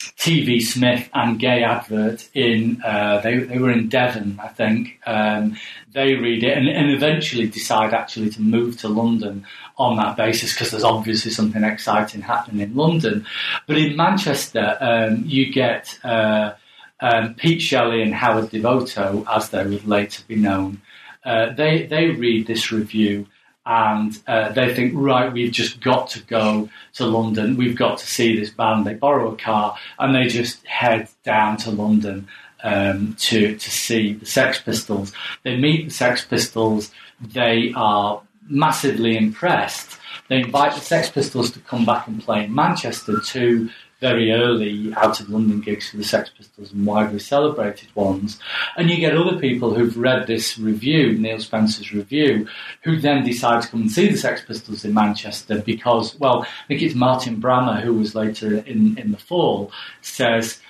[0.00, 4.98] TV Smith and Gaye Advert in, uh, they, they were in Devon, I think.
[5.06, 5.56] Um,
[5.92, 9.46] they read it and, and, eventually decide actually to move to London
[9.78, 13.26] on that basis because there's obviously something exciting happening in London.
[13.66, 16.52] But in Manchester, um, you get uh,
[17.00, 20.82] um, Pete Shelley and Howard Devoto, as they would later be known.
[21.24, 23.26] Uh, they, they read this review
[23.66, 27.56] and uh, they think, right, we've just got to go to London.
[27.56, 28.86] We've got to see this band.
[28.86, 32.28] They borrow a car and they just head down to London
[32.62, 35.12] um, to to see the Sex Pistols.
[35.42, 36.92] They meet the Sex Pistols.
[37.20, 39.98] They are massively impressed.
[40.28, 43.70] They invite the Sex Pistols to come back and play in Manchester too
[44.00, 48.38] very early out of London gigs for the Sex Pistols and widely celebrated ones.
[48.76, 52.46] And you get other people who've read this review, Neil Spencer's review,
[52.82, 56.66] who then decide to come and see the Sex Pistols in Manchester because, well, I
[56.68, 59.72] think it's Martin Bramah, who was later in, in the fall,
[60.02, 60.60] says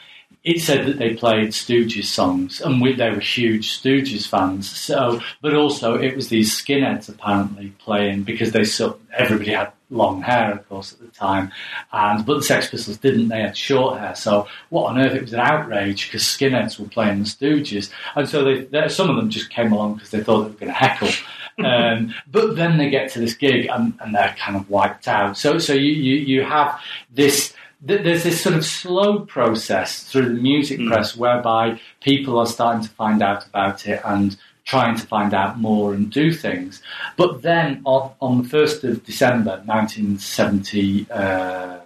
[0.46, 4.70] it said that they played Stooges songs, and we, they were huge Stooges fans.
[4.70, 10.22] So, but also it was these skinheads apparently playing because they saw everybody had long
[10.22, 11.52] hair, of course, at the time,
[11.92, 13.28] and but the Sex Pistols didn't.
[13.28, 14.14] They had short hair.
[14.14, 15.14] So, what on earth?
[15.14, 19.10] It was an outrage because skinheads were playing the Stooges, and so they, they, some
[19.10, 21.10] of them just came along because they thought they were going to heckle.
[21.58, 25.38] Um, but then they get to this gig and, and, they're kind of wiped out.
[25.38, 26.78] So, so you, you, you have
[27.10, 30.88] this there's this sort of slow process through the music mm.
[30.88, 34.36] press whereby people are starting to find out about it and
[34.66, 36.82] trying to find out more and do things.
[37.16, 41.78] But then on, on the 1st of December 1970, uh,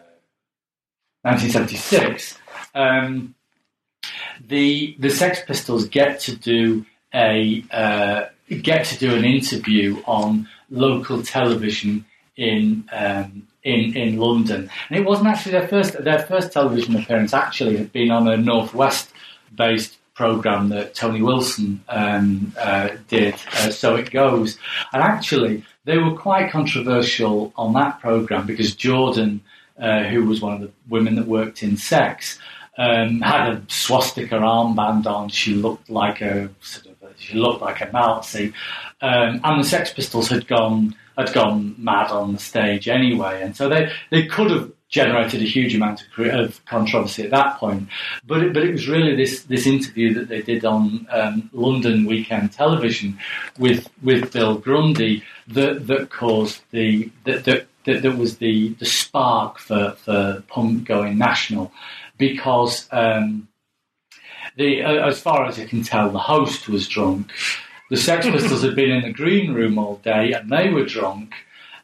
[1.23, 2.39] 1976,
[2.75, 3.35] um,
[4.49, 8.27] the, the Sex Pistols get to do a uh,
[8.63, 12.05] get to do an interview on local television
[12.37, 17.35] in um, in in London, and it wasn't actually their first their first television appearance.
[17.35, 19.11] Actually, had been on a northwest
[19.55, 23.35] based program that Tony Wilson um, uh, did.
[23.55, 24.59] Uh, so it goes,
[24.93, 29.41] and actually they were quite controversial on that program because Jordan,
[29.81, 32.39] uh, who was one of the women that worked in sex.
[32.79, 35.29] Um, had a swastika armband on.
[35.29, 38.55] She looked like a sort of a, she looked like a Nazi,
[39.03, 43.55] um, and the Sex Pistols had gone had gone mad on the stage anyway, and
[43.55, 47.89] so they they could have generated a huge amount of, of controversy at that point.
[48.27, 52.05] But it, but it was really this this interview that they did on um, London
[52.05, 53.19] weekend television
[53.59, 58.87] with with Bill Grundy that that caused the that that, that, that was the the
[58.87, 61.73] spark for for punk going national
[62.19, 62.89] because.
[62.93, 63.47] Um,
[64.57, 67.31] the, as far as I can tell, the host was drunk.
[67.89, 71.35] The Sex Pistols had been in the green room all day and they were drunk.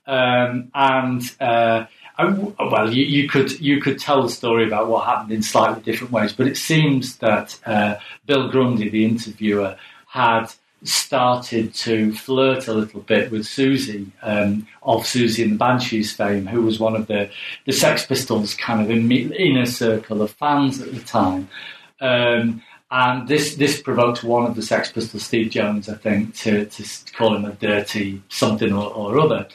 [0.06, 1.86] Um, and uh,
[2.18, 6.12] well, you, you, could you could tell the story about what happened in slightly different
[6.12, 7.96] ways, but it seems that uh,
[8.26, 10.46] Bill Grundy, the interviewer, had
[10.82, 16.46] started to flirt a little bit with Siouxsie um, of Siouxsie and the Banshees fame,
[16.46, 17.30] who was one of the
[17.66, 21.48] the Sex Pistols kind of inner circle of fans at the time.
[22.00, 22.62] Um,
[22.96, 26.84] and this this provoked one of the Sex Pistols, Steve Jones, I think, to, to
[27.12, 29.46] call him a dirty something or, or other.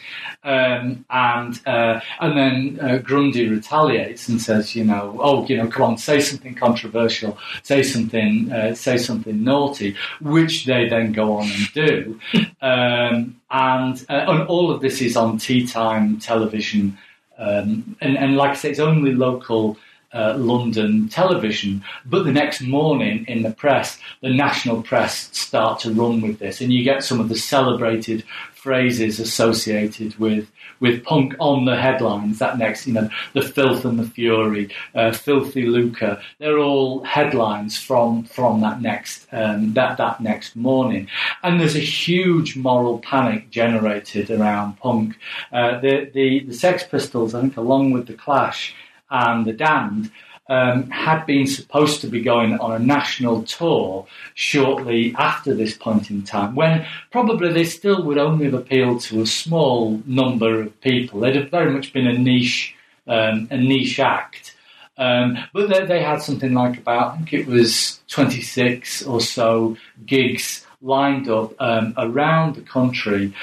[0.43, 5.67] Um, and uh, and then uh, Grundy retaliates and says, you know, oh, you know,
[5.67, 11.37] come on, say something controversial, say something, uh, say something naughty, which they then go
[11.37, 12.19] on and do.
[12.63, 16.95] Um, and uh, and all of this is on tea time television,
[17.39, 19.77] um, and and like I say, it's only local
[20.13, 21.83] uh, London television.
[22.05, 26.61] But the next morning in the press, the national press start to run with this,
[26.61, 32.39] and you get some of the celebrated phrases associated with with punk on the headlines.
[32.39, 36.21] That next, you know, the filth and the fury, uh, filthy lucre.
[36.39, 41.07] They're all headlines from from that next um, that that next morning.
[41.43, 45.17] And there's a huge moral panic generated around punk.
[45.51, 48.75] Uh, the, the the Sex Pistols, I think, along with the Clash
[49.11, 50.09] and the Damned
[50.49, 56.09] um, had been supposed to be going on a national tour shortly after this point
[56.09, 60.81] in time, when probably they still would only have appealed to a small number of
[60.81, 61.21] people.
[61.21, 62.75] They'd have very much been a niche,
[63.07, 64.55] um, a niche act.
[64.97, 69.77] Um, but they, they, had something like about, I think it was 26 or so
[70.05, 73.33] gigs lined up um, around the country.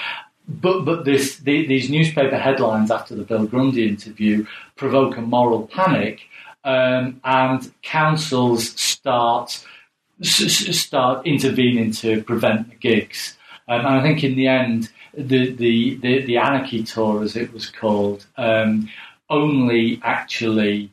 [0.49, 4.47] But, but this, the, these newspaper headlines after the Bill Grundy interview
[4.77, 6.23] provoke a moral panic,
[6.65, 9.65] um, and councils start
[10.21, 13.37] start intervening to prevent the gigs.
[13.69, 17.53] Um, and I think in the end, the, the, the, the Anarchy Tour, as it
[17.53, 18.89] was called, um,
[19.31, 20.91] only actually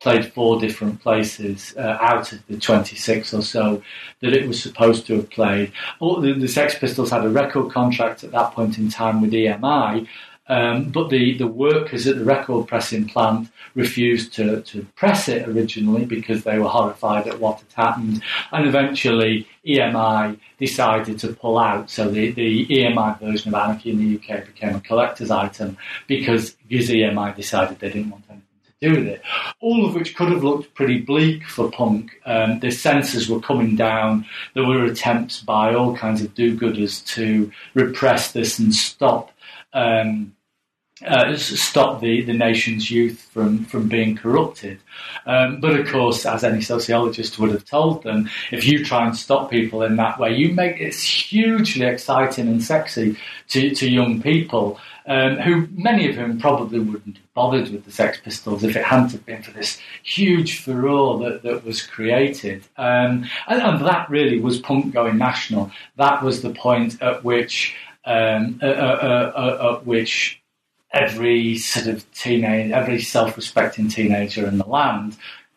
[0.00, 3.82] played four different places uh, out of the 26 or so
[4.20, 5.72] that it was supposed to have played.
[5.98, 9.32] All, the, the, Sex Pistols had a record contract at that point in time with
[9.32, 10.06] EMI,
[10.48, 15.46] um, but the, the workers at the record pressing plant refused to, to press it
[15.48, 18.22] originally because they were horrified at what had happened.
[18.52, 21.90] And eventually, EMI decided to pull out.
[21.90, 25.76] So the, the EMI version of Anarchy in the UK became a collector's item
[26.06, 28.47] because, EMI decided they didn't want anything
[28.80, 29.22] do with it.
[29.60, 32.12] All of which could have looked pretty bleak for punk.
[32.24, 34.24] Um, the censors were coming down.
[34.54, 39.32] There were attempts by all kinds of do-gooders to repress this and stop
[39.72, 40.34] um,
[41.06, 44.80] uh, stop the, the nation's youth from, from being corrupted.
[45.26, 49.16] Um, but of course, as any sociologist would have told them, if you try and
[49.16, 53.16] stop people in that way, you make it hugely exciting and sexy
[53.48, 54.80] to, to young people.
[55.08, 58.84] Um, who many of whom probably wouldn't have bothered with the Sex Pistols if it
[58.84, 62.64] hadn't been for this huge furore that, that was created.
[62.76, 65.70] Um, and, and, that really was punk going national.
[65.96, 70.42] That was the point at which um, uh, uh, uh, at which
[70.92, 75.16] every sort of teenage, every self-respecting teenager in the land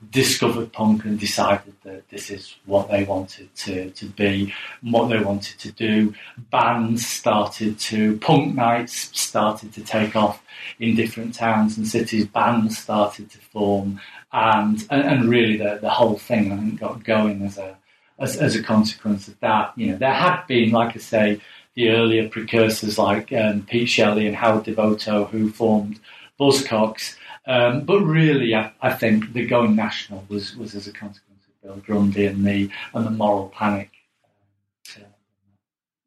[0.09, 5.19] discovered punk and decided that this is what they wanted to, to be, what they
[5.19, 6.13] wanted to do.
[6.49, 10.43] Bands started to, punk nights started to take off
[10.79, 12.25] in different towns and cities.
[12.25, 14.01] Bands started to form,
[14.33, 17.77] and and, and really the, the whole thing I think got going as a
[18.19, 19.73] as, as a consequence of that.
[19.75, 21.41] You know, there had been, like I say,
[21.75, 25.99] the earlier precursors like um, Pete Shelley and Howard Devoto who formed
[26.39, 27.15] Buzzcocks.
[27.45, 31.61] Um, but really, I, I, think the going national was, was as a consequence of
[31.61, 33.89] Bill Grundy and the, and the moral panic.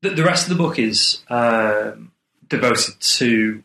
[0.02, 2.12] The, the rest of the book is um,
[2.48, 3.64] devoted to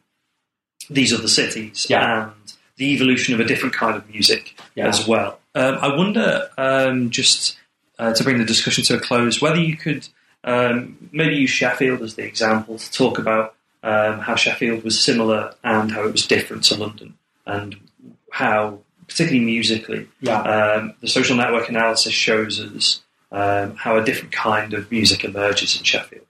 [0.90, 2.24] these other cities yeah.
[2.24, 4.88] and the evolution of a different kind of music yeah.
[4.88, 5.40] as well.
[5.54, 7.58] Um, I wonder, um, just
[8.00, 10.08] uh, to bring the discussion to a close, whether you could
[10.44, 15.54] um, maybe use Sheffield as the example to talk about um, how Sheffield was similar
[15.64, 17.18] and how it was different to London,
[17.50, 17.76] and
[18.32, 20.42] how, particularly musically, yeah.
[20.42, 25.78] um, the social network analysis shows us um, how a different kind of music emerges
[25.78, 26.26] in Sheffield.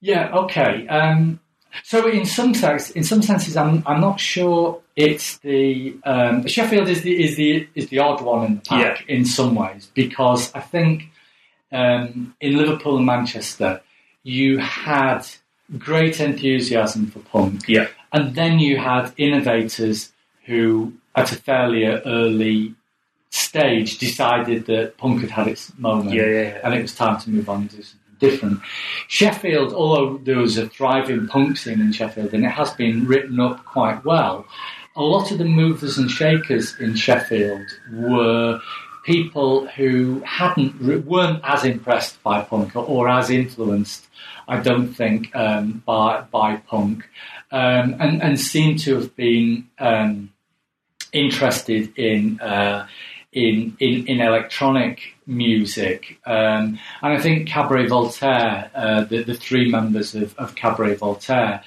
[0.00, 0.30] Yeah.
[0.34, 0.86] Okay.
[0.88, 1.40] Um,
[1.84, 6.88] so in some sense, in some senses, I'm I'm not sure it's the um, Sheffield
[6.88, 9.16] is the is the is the odd one in the pack yeah.
[9.16, 11.10] in some ways because I think
[11.70, 13.80] um, in Liverpool and Manchester,
[14.22, 15.22] you had
[15.78, 17.68] great enthusiasm for punk.
[17.68, 17.88] Yeah.
[18.12, 20.12] And then you had innovators
[20.44, 22.74] who, at a fairly early
[23.30, 26.14] stage, decided that punk had had its moment.
[26.14, 26.60] Yeah, yeah, yeah.
[26.64, 28.60] And it was time to move on and do something different.
[29.08, 33.38] Sheffield, although there was a thriving punk scene in Sheffield, and it has been written
[33.40, 34.46] up quite well,
[34.96, 38.60] a lot of the movers and shakers in Sheffield were
[39.04, 44.08] people who hadn't weren't as impressed by punk or, as influenced,
[44.48, 47.08] I don't think, um, by by punk,
[47.50, 50.32] um, and and seem to have been um,
[51.12, 52.40] interested in.
[52.40, 52.86] Uh,
[53.32, 56.18] in, in, in electronic music.
[56.26, 61.62] Um, and I think Cabaret Voltaire, uh, the, the three members of, of Cabaret Voltaire,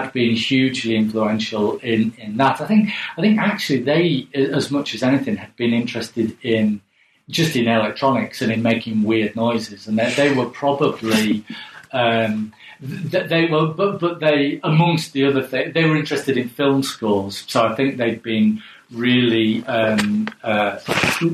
[0.00, 2.60] had been hugely influential in, in that.
[2.60, 6.80] I think I think actually they, as much as anything, had been interested in
[7.28, 11.44] just in electronics and in making weird noises, and they, they were probably.
[11.94, 16.82] Um, they were, but but they amongst the other things, they were interested in film
[16.82, 17.44] scores.
[17.46, 20.78] So I think they'd been really um, uh,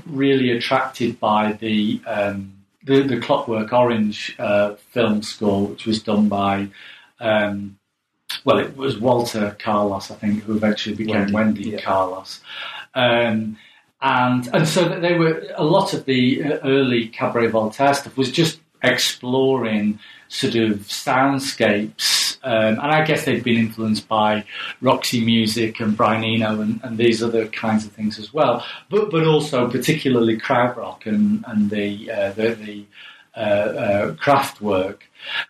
[0.06, 6.28] really attracted by the um, the, the Clockwork Orange uh, film score, which was done
[6.28, 6.68] by
[7.20, 7.78] um,
[8.45, 11.81] well, it was Walter Carlos, I think, who eventually became Wendy, Wendy yeah.
[11.81, 12.41] Carlos.
[12.95, 13.59] Um,
[14.01, 18.31] and and so they were a lot of the uh, early Cabaret Voltaire stuff was
[18.31, 19.99] just exploring
[20.29, 24.45] sort of soundscapes, um, and I guess they'd been influenced by
[24.81, 29.11] Roxy Music and Brian Eno and, and, these other kinds of things as well, but
[29.11, 32.85] but also particularly krautrock and and the uh, the, the
[33.37, 35.01] uh, uh, Kraftwerk.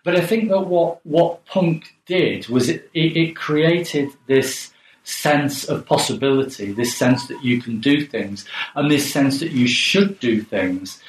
[0.03, 4.71] But I think that what what punk did was it, it, it created this
[5.03, 9.67] sense of possibility, this sense that you can do things, and this sense that you
[9.67, 11.01] should do things.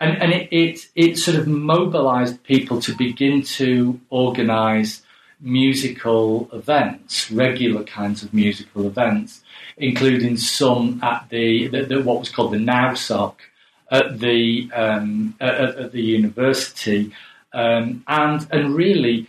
[0.00, 5.02] And, and it, it, it sort of mobilized people to begin to organize
[5.40, 9.42] musical events, regular kinds of musical events,
[9.76, 13.34] including some at the, the, the what was called the NAWSOC
[13.90, 17.12] at the um, at, at, the university,
[17.52, 19.28] um, and and really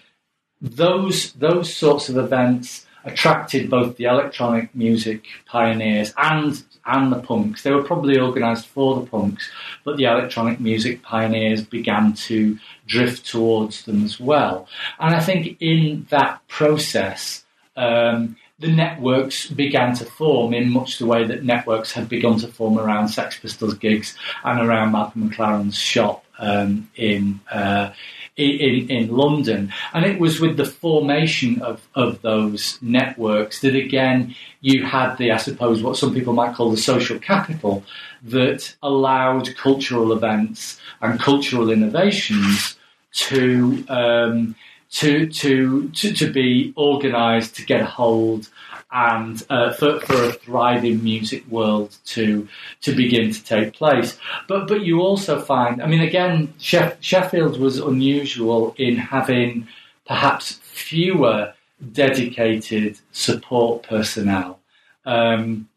[0.62, 7.64] those those sorts of events attracted both the electronic music pioneers and and the punks.
[7.64, 9.50] They were probably organised for the punks,
[9.84, 12.58] but the electronic music pioneers began to
[12.88, 14.68] drift towards them as well.
[15.00, 17.46] And I think in that process,
[17.76, 22.48] um, the networks began to form in much the way that networks had begun to
[22.48, 27.92] form around Sex Pistols gigs and around Malcolm McLaren's shop um, in, uh,
[28.36, 29.72] in, in London.
[29.94, 35.32] And it was with the formation of, of those networks that again you had the,
[35.32, 37.84] I suppose, what some people might call the social capital
[38.24, 42.78] that allowed cultural events and cultural innovations
[43.12, 44.56] to um,
[44.92, 48.50] to to to, to be organised, to get a hold,
[48.92, 52.48] and uh, for, for a thriving music world to
[52.82, 54.18] to begin to take place.
[54.48, 59.68] But but you also find, I mean, again, Sheff- Sheffield was unusual in having
[60.08, 61.54] perhaps fewer
[61.94, 64.60] dedicated support personnel.
[65.06, 65.70] Um,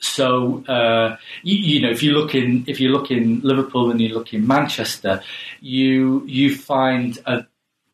[0.00, 4.00] so uh, you, you, know, if you look in if you look in Liverpool and
[4.00, 5.22] you look in Manchester,
[5.60, 7.46] you you find a,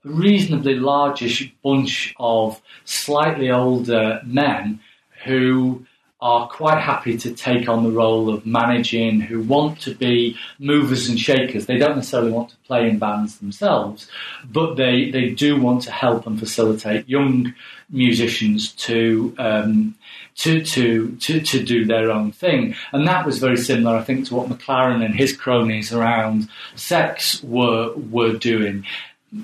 [0.07, 4.81] reasonably largish bunch of slightly older men
[5.25, 5.85] who
[6.21, 11.11] are quite happy to take on the role of managing, who want to be movers
[11.11, 11.67] and shakers.
[11.67, 14.09] They don't necessarily want to play in bands themselves,
[14.51, 17.55] but they, they do want to help and facilitate young
[17.91, 19.95] musicians to, um,
[20.37, 22.75] to, to, to, to do their own thing.
[22.93, 27.43] And that was very similar, I think, to what McLaren and his cronies around sex
[27.43, 28.87] were, were doing.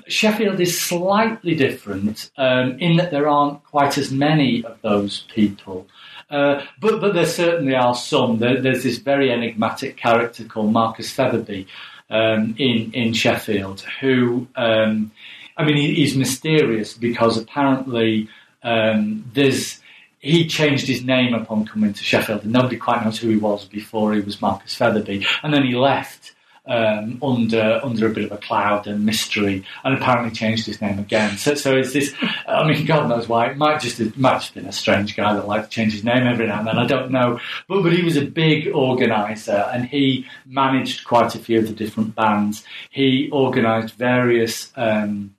[0.07, 5.87] Sheffield is slightly different um, in that there aren't quite as many of those people.
[6.29, 8.39] Uh, but, but there certainly are some.
[8.39, 11.67] There, there's this very enigmatic character called Marcus Featherby
[12.09, 15.11] um, in, in Sheffield who, um,
[15.57, 18.29] I mean, he, he's mysterious because apparently
[18.63, 19.79] um, there's
[20.19, 23.65] he changed his name upon coming to Sheffield, and nobody quite knows who he was
[23.65, 25.25] before he was Marcus Featherby.
[25.43, 26.33] And then he left
[26.65, 30.99] um, under under a bit of a cloud and mystery, and apparently changed his name
[30.99, 31.37] again.
[31.37, 32.13] So, so it's this.
[32.47, 33.47] I mean, God knows why.
[33.47, 36.03] It might just it might just been a strange guy that liked to change his
[36.03, 36.77] name every now and then.
[36.77, 41.39] I don't know, but but he was a big organizer, and he managed quite a
[41.39, 42.63] few of the different bands.
[42.89, 44.71] He organised various.
[44.75, 45.35] Um,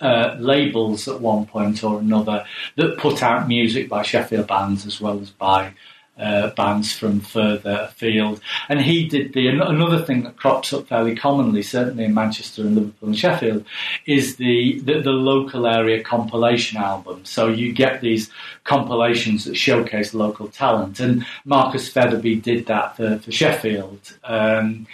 [0.00, 2.44] uh, labels at one point or another
[2.76, 5.72] that put out music by Sheffield bands as well as by
[6.18, 8.40] uh, bands from further afield.
[8.68, 12.74] And he did the another thing that crops up fairly commonly, certainly in Manchester and
[12.74, 13.64] Liverpool and Sheffield,
[14.06, 17.24] is the, the, the local area compilation album.
[17.24, 18.30] So you get these
[18.64, 24.16] compilations that showcase local talent, and Marcus Featherby did that for, for Sheffield.
[24.24, 24.86] Um,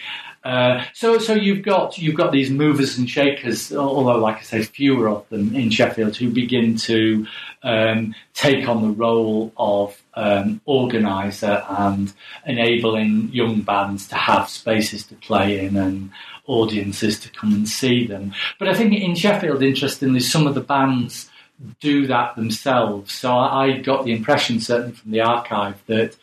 [0.42, 4.62] uh, so, so you've got you've got these movers and shakers, although, like I say,
[4.62, 7.26] fewer of them in Sheffield, who begin to
[7.62, 12.12] um, take on the role of um, organizer and
[12.46, 16.10] enabling young bands to have spaces to play in and
[16.46, 18.32] audiences to come and see them.
[18.58, 21.30] But I think in Sheffield, interestingly, some of the bands
[21.80, 23.12] do that themselves.
[23.12, 26.16] So I got the impression, certainly from the archive, that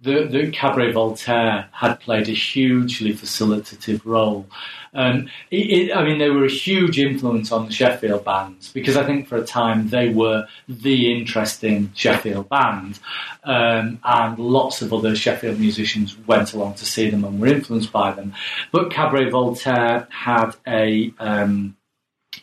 [0.00, 4.46] the, the Cabaret Voltaire had played a hugely facilitative role.
[4.94, 8.96] Um, it, it, I mean, they were a huge influence on the Sheffield bands because
[8.96, 13.00] I think for a time they were the interesting Sheffield band,
[13.44, 17.92] um, and lots of other Sheffield musicians went along to see them and were influenced
[17.92, 18.34] by them.
[18.70, 21.76] But Cabaret Voltaire had a um,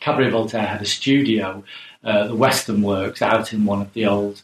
[0.00, 1.64] Cabaret Voltaire had a studio,
[2.04, 4.42] uh, the Western Works, out in one of the old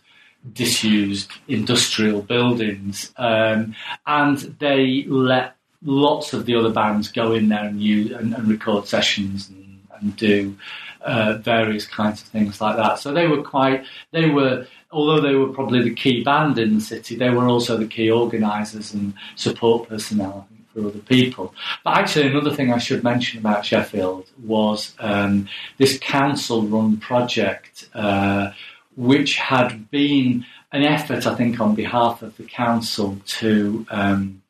[0.52, 3.74] disused industrial buildings, um,
[4.06, 8.48] and they let lots of the other bands go in there and use and, and
[8.48, 10.56] record sessions and, and do
[11.02, 12.98] uh, various kinds of things like that.
[12.98, 16.80] So they were quite they were although they were probably the key band in the
[16.80, 21.54] city, they were also the key organisers and support personnel for other people.
[21.84, 27.88] But actually, another thing I should mention about Sheffield was um, this council-run project.
[27.94, 28.52] Uh,
[28.98, 34.42] which had been an effort, I think, on behalf of the council to um,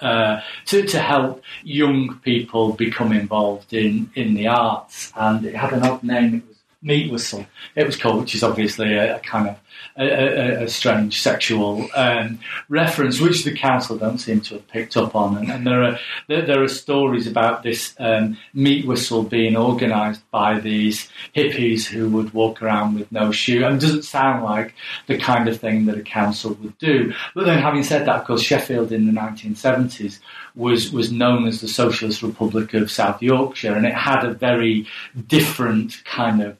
[0.00, 5.12] uh, to, to help young people become involved in, in the arts.
[5.16, 6.34] And it had an odd name.
[6.34, 7.46] It was Meat Whistle.
[7.74, 9.56] It was called, which is obviously a, a kind of
[9.96, 14.96] a, a, a strange sexual um, reference, which the council don't seem to have picked
[14.96, 15.36] up on.
[15.36, 15.98] And, and there are
[16.28, 22.08] there, there, are stories about this um, meat whistle being organised by these hippies who
[22.10, 23.64] would walk around with no shoe.
[23.64, 24.74] And it doesn't sound like
[25.06, 27.12] the kind of thing that a council would do.
[27.34, 30.20] But then, having said that, of course, Sheffield in the 1970s
[30.54, 34.86] was was known as the Socialist Republic of South Yorkshire, and it had a very
[35.26, 36.56] different kind of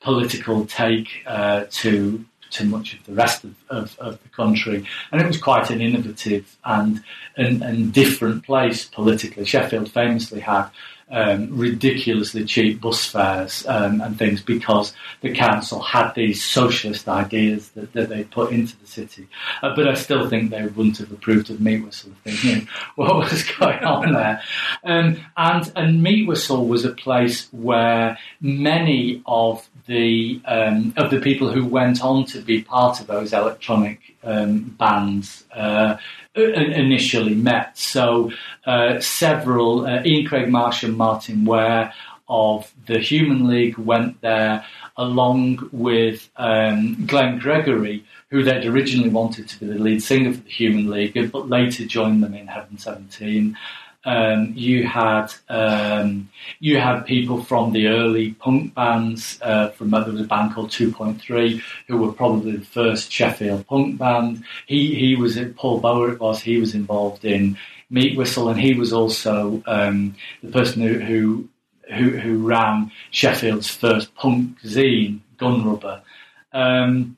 [0.00, 4.84] political take uh, to to much of the rest of, of, of, the country.
[5.12, 7.02] And it was quite an innovative and,
[7.36, 9.44] and, and different place politically.
[9.44, 10.70] Sheffield famously had
[11.10, 17.70] um, ridiculously cheap bus fares um, and things because the council had these socialist ideas
[17.70, 19.26] that, that they put into the city.
[19.62, 23.44] Uh, but I still think they wouldn't have approved of Meat Whistle thinking what was
[23.44, 24.42] going on there.
[24.84, 31.20] Um, and, and Meat Whistle was a place where many of the um, of the
[31.20, 35.96] people who went on to be part of those electronic um, bands uh,
[36.36, 37.76] initially met.
[37.76, 38.30] So
[38.66, 41.92] uh, several, uh, Ian Craig Marsh and Martyn Ware
[42.28, 44.64] of the Human League went there
[44.96, 50.40] along with um, Glenn Gregory, who they'd originally wanted to be the lead singer for
[50.40, 53.56] the Human League, but later joined them in Heaven 17.
[54.04, 56.30] Um, you had um,
[56.60, 59.38] you had people from the early punk bands.
[59.42, 63.10] Uh, from there was a band called Two Point Three, who were probably the first
[63.10, 64.44] Sheffield punk band.
[64.66, 66.12] He he was Paul Bower.
[66.12, 67.58] It was he was involved in
[67.90, 71.48] Meat Whistle, and he was also um, the person who, who
[71.92, 76.02] who who ran Sheffield's first punk zine, Gun Rubber.
[76.52, 77.16] Um,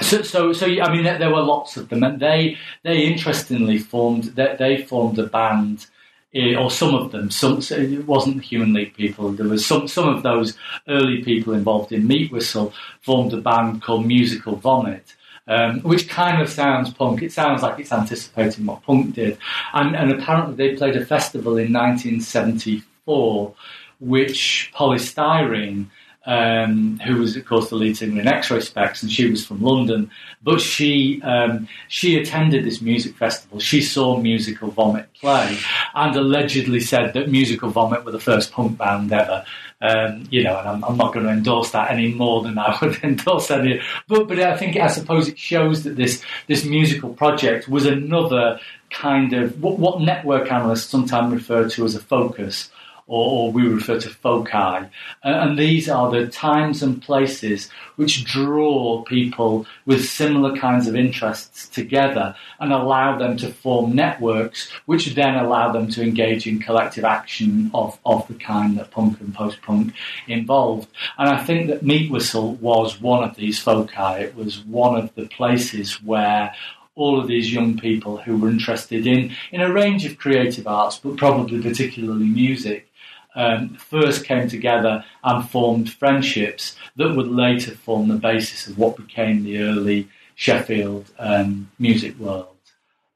[0.00, 4.24] so, so, so, I mean, there, were lots of them, and they, they interestingly formed,
[4.24, 5.86] they, they formed a band
[6.34, 7.30] or some of them.
[7.30, 9.32] Some it wasn't Human League people.
[9.32, 10.56] There was some some of those
[10.88, 15.14] early people involved in Meat Whistle formed a band called Musical Vomit.
[15.48, 17.22] Um, which kind of sounds punk.
[17.22, 19.36] It sounds like it's anticipating what punk did.
[19.72, 23.54] And, and apparently they played a festival in 1974,
[23.98, 25.86] which Poly Styrene
[26.26, 29.62] um, who was, of course, the lead singer in X-Ray Spex, and she was from
[29.62, 30.10] London.
[30.42, 33.58] But she um, she attended this music festival.
[33.58, 35.58] She saw Musical Vomit play,
[35.94, 39.44] and allegedly said that Musical Vomit were the first punk band ever.
[39.82, 42.76] Um, you know, and I'm, I'm, not going to endorse that any more than I
[42.82, 43.80] would endorse any.
[44.08, 48.60] But but I think I suppose it shows that this this musical project was another
[48.90, 52.70] kind of what, what network analysts sometimes refer to as a focus
[53.10, 54.86] or, or we refer to foci.
[55.24, 61.68] and these are the times and places which draw people with similar kinds of interests
[61.68, 67.04] together and allow them to form networks, which then allow them to engage in collective
[67.04, 69.92] action of, of the kind that punk and post punk
[70.28, 70.88] involved.
[71.18, 74.22] And I think that Meat Whistle was one of these foci.
[74.22, 76.54] It was one of the places where
[76.94, 80.98] all of these young people who were interested in, in a range of creative arts,
[80.98, 82.89] but probably particularly music,
[83.34, 88.96] um, first came together and formed friendships that would later form the basis of what
[88.96, 92.56] became the early Sheffield um, music world.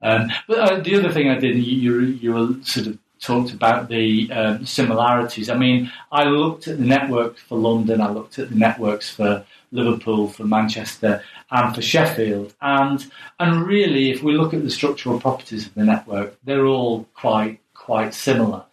[0.03, 4.31] Um, but uh, the other thing I did, you, you sort of talked about the
[4.31, 5.49] um, similarities.
[5.49, 9.45] I mean, I looked at the network for London, I looked at the networks for
[9.73, 13.11] Liverpool, for Manchester, and for Sheffield, and
[13.41, 17.61] and really, if we look at the structural properties of the network, they're all quite
[17.73, 18.65] quite similar.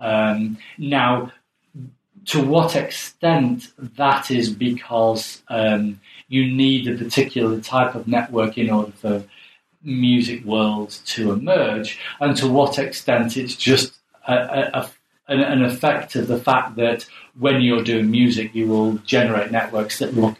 [0.00, 1.32] Um, now,
[2.26, 8.70] to what extent that is because um, you need a particular type of network in
[8.70, 9.24] order for
[9.82, 13.94] music worlds to emerge, and to what extent it's just
[14.26, 14.90] a, a, a,
[15.28, 17.06] an, an, effect of the fact that
[17.38, 20.36] when you're doing music, you will generate networks that look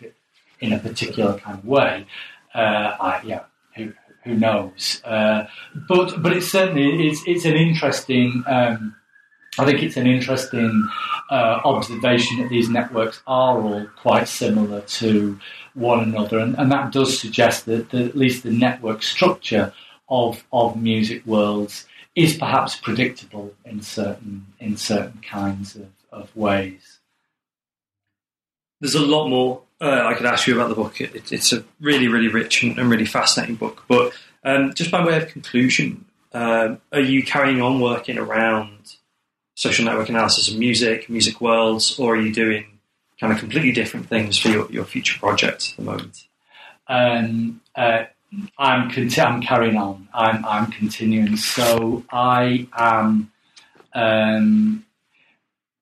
[0.60, 2.06] in a particular kind of way.
[2.54, 3.44] Uh, I, yeah,
[3.76, 3.92] who,
[4.24, 5.00] who knows?
[5.04, 5.46] Uh,
[5.88, 8.44] but but it's certainly it's it's an interesting.
[8.46, 8.94] Um,
[9.58, 10.88] I think it's an interesting
[11.30, 15.38] uh, observation that these networks are all quite similar to
[15.74, 19.72] one another, and, and that does suggest that, that, at least the network structure
[20.08, 26.98] of of music worlds is perhaps predictable in certain in certain kinds of, of ways.
[28.80, 31.00] There's a lot more uh, I could ask you about the book.
[31.00, 33.84] It, it's a really, really rich and, and really fascinating book.
[33.88, 34.12] But
[34.44, 38.96] um, just by way of conclusion, um, are you carrying on working around
[39.58, 42.64] social network analysis of music, music worlds, or are you doing
[43.20, 46.26] kind of completely different things for your, your future project at the moment?
[46.86, 48.04] Um, uh,
[48.56, 50.06] I'm, conti- I'm carrying on.
[50.14, 51.36] I'm, I'm continuing.
[51.36, 53.32] So I am.
[53.94, 54.86] Um,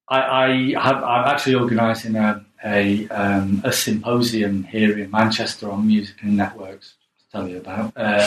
[0.08, 1.04] I, I have.
[1.04, 6.94] I'm actually organising a, a um, a symposium here in Manchester on music and networks
[7.18, 8.26] to tell you about uh,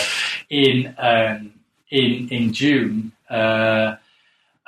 [0.50, 1.54] in um,
[1.90, 3.14] in in June.
[3.28, 3.96] Uh,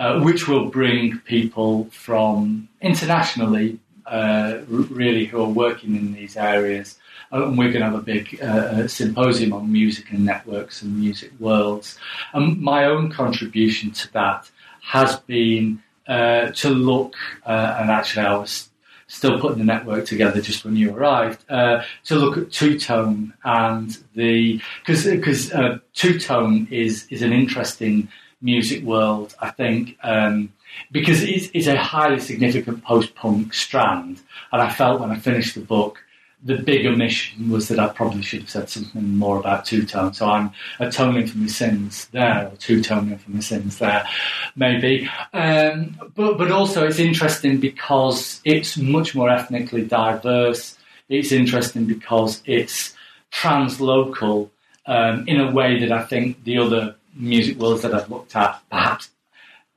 [0.02, 3.78] uh, which will bring people from internationally,
[4.08, 6.98] uh, really, who are working in these areas.
[7.32, 11.00] Uh, and we're going to have a big uh, symposium on music and networks and
[11.00, 12.00] music worlds.
[12.34, 14.50] And my own contribution to that
[14.82, 18.70] has been uh, to look, uh, and actually I was
[19.06, 23.36] still putting the network together just when you arrived, uh, to look at two tone
[23.44, 28.08] and the because because uh, two tone is is an interesting
[28.42, 30.54] music world, I think, um,
[30.92, 34.22] because it's, it's a highly significant post punk strand.
[34.52, 36.04] And I felt when I finished the book,
[36.44, 40.14] the big omission was that I probably should have said something more about two tone.
[40.14, 44.08] So I'm atoning for my sins there, or two toning for my sins there,
[44.56, 45.10] maybe.
[45.34, 50.78] Um, but but also it's interesting because it's much more ethnically diverse.
[51.10, 52.96] It's interesting because it's
[53.32, 54.50] translocal
[54.88, 58.62] um, in a way that I think the other music worlds that I've looked at,
[58.70, 59.10] perhaps.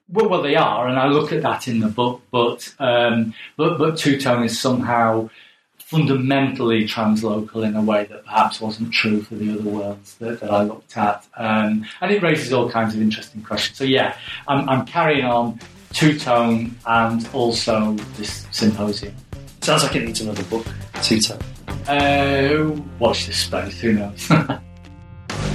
[0.08, 2.22] Well, well, they are, and I look at that in the book.
[2.30, 5.30] But um, but but two tone is somehow
[5.78, 10.50] fundamentally translocal in a way that perhaps wasn't true for the other worlds that, that
[10.50, 13.78] I looked at, um, and it raises all kinds of interesting questions.
[13.78, 14.16] So yeah,
[14.46, 15.58] I'm, I'm carrying on
[15.92, 19.14] two tone and also this symposium.
[19.62, 20.66] Sounds like it needs another book.
[21.02, 21.40] Two tone.
[21.88, 23.80] Uh, watch this space.
[23.80, 24.30] Who knows?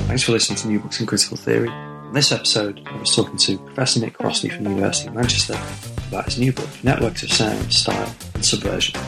[0.10, 1.70] Thanks for listening to New Books in Critical Theory.
[1.70, 5.54] In this episode, I was talking to Professor Nick Crossley from the University of Manchester
[6.08, 9.00] about his new book, Networks of Sound, Style and Subversion.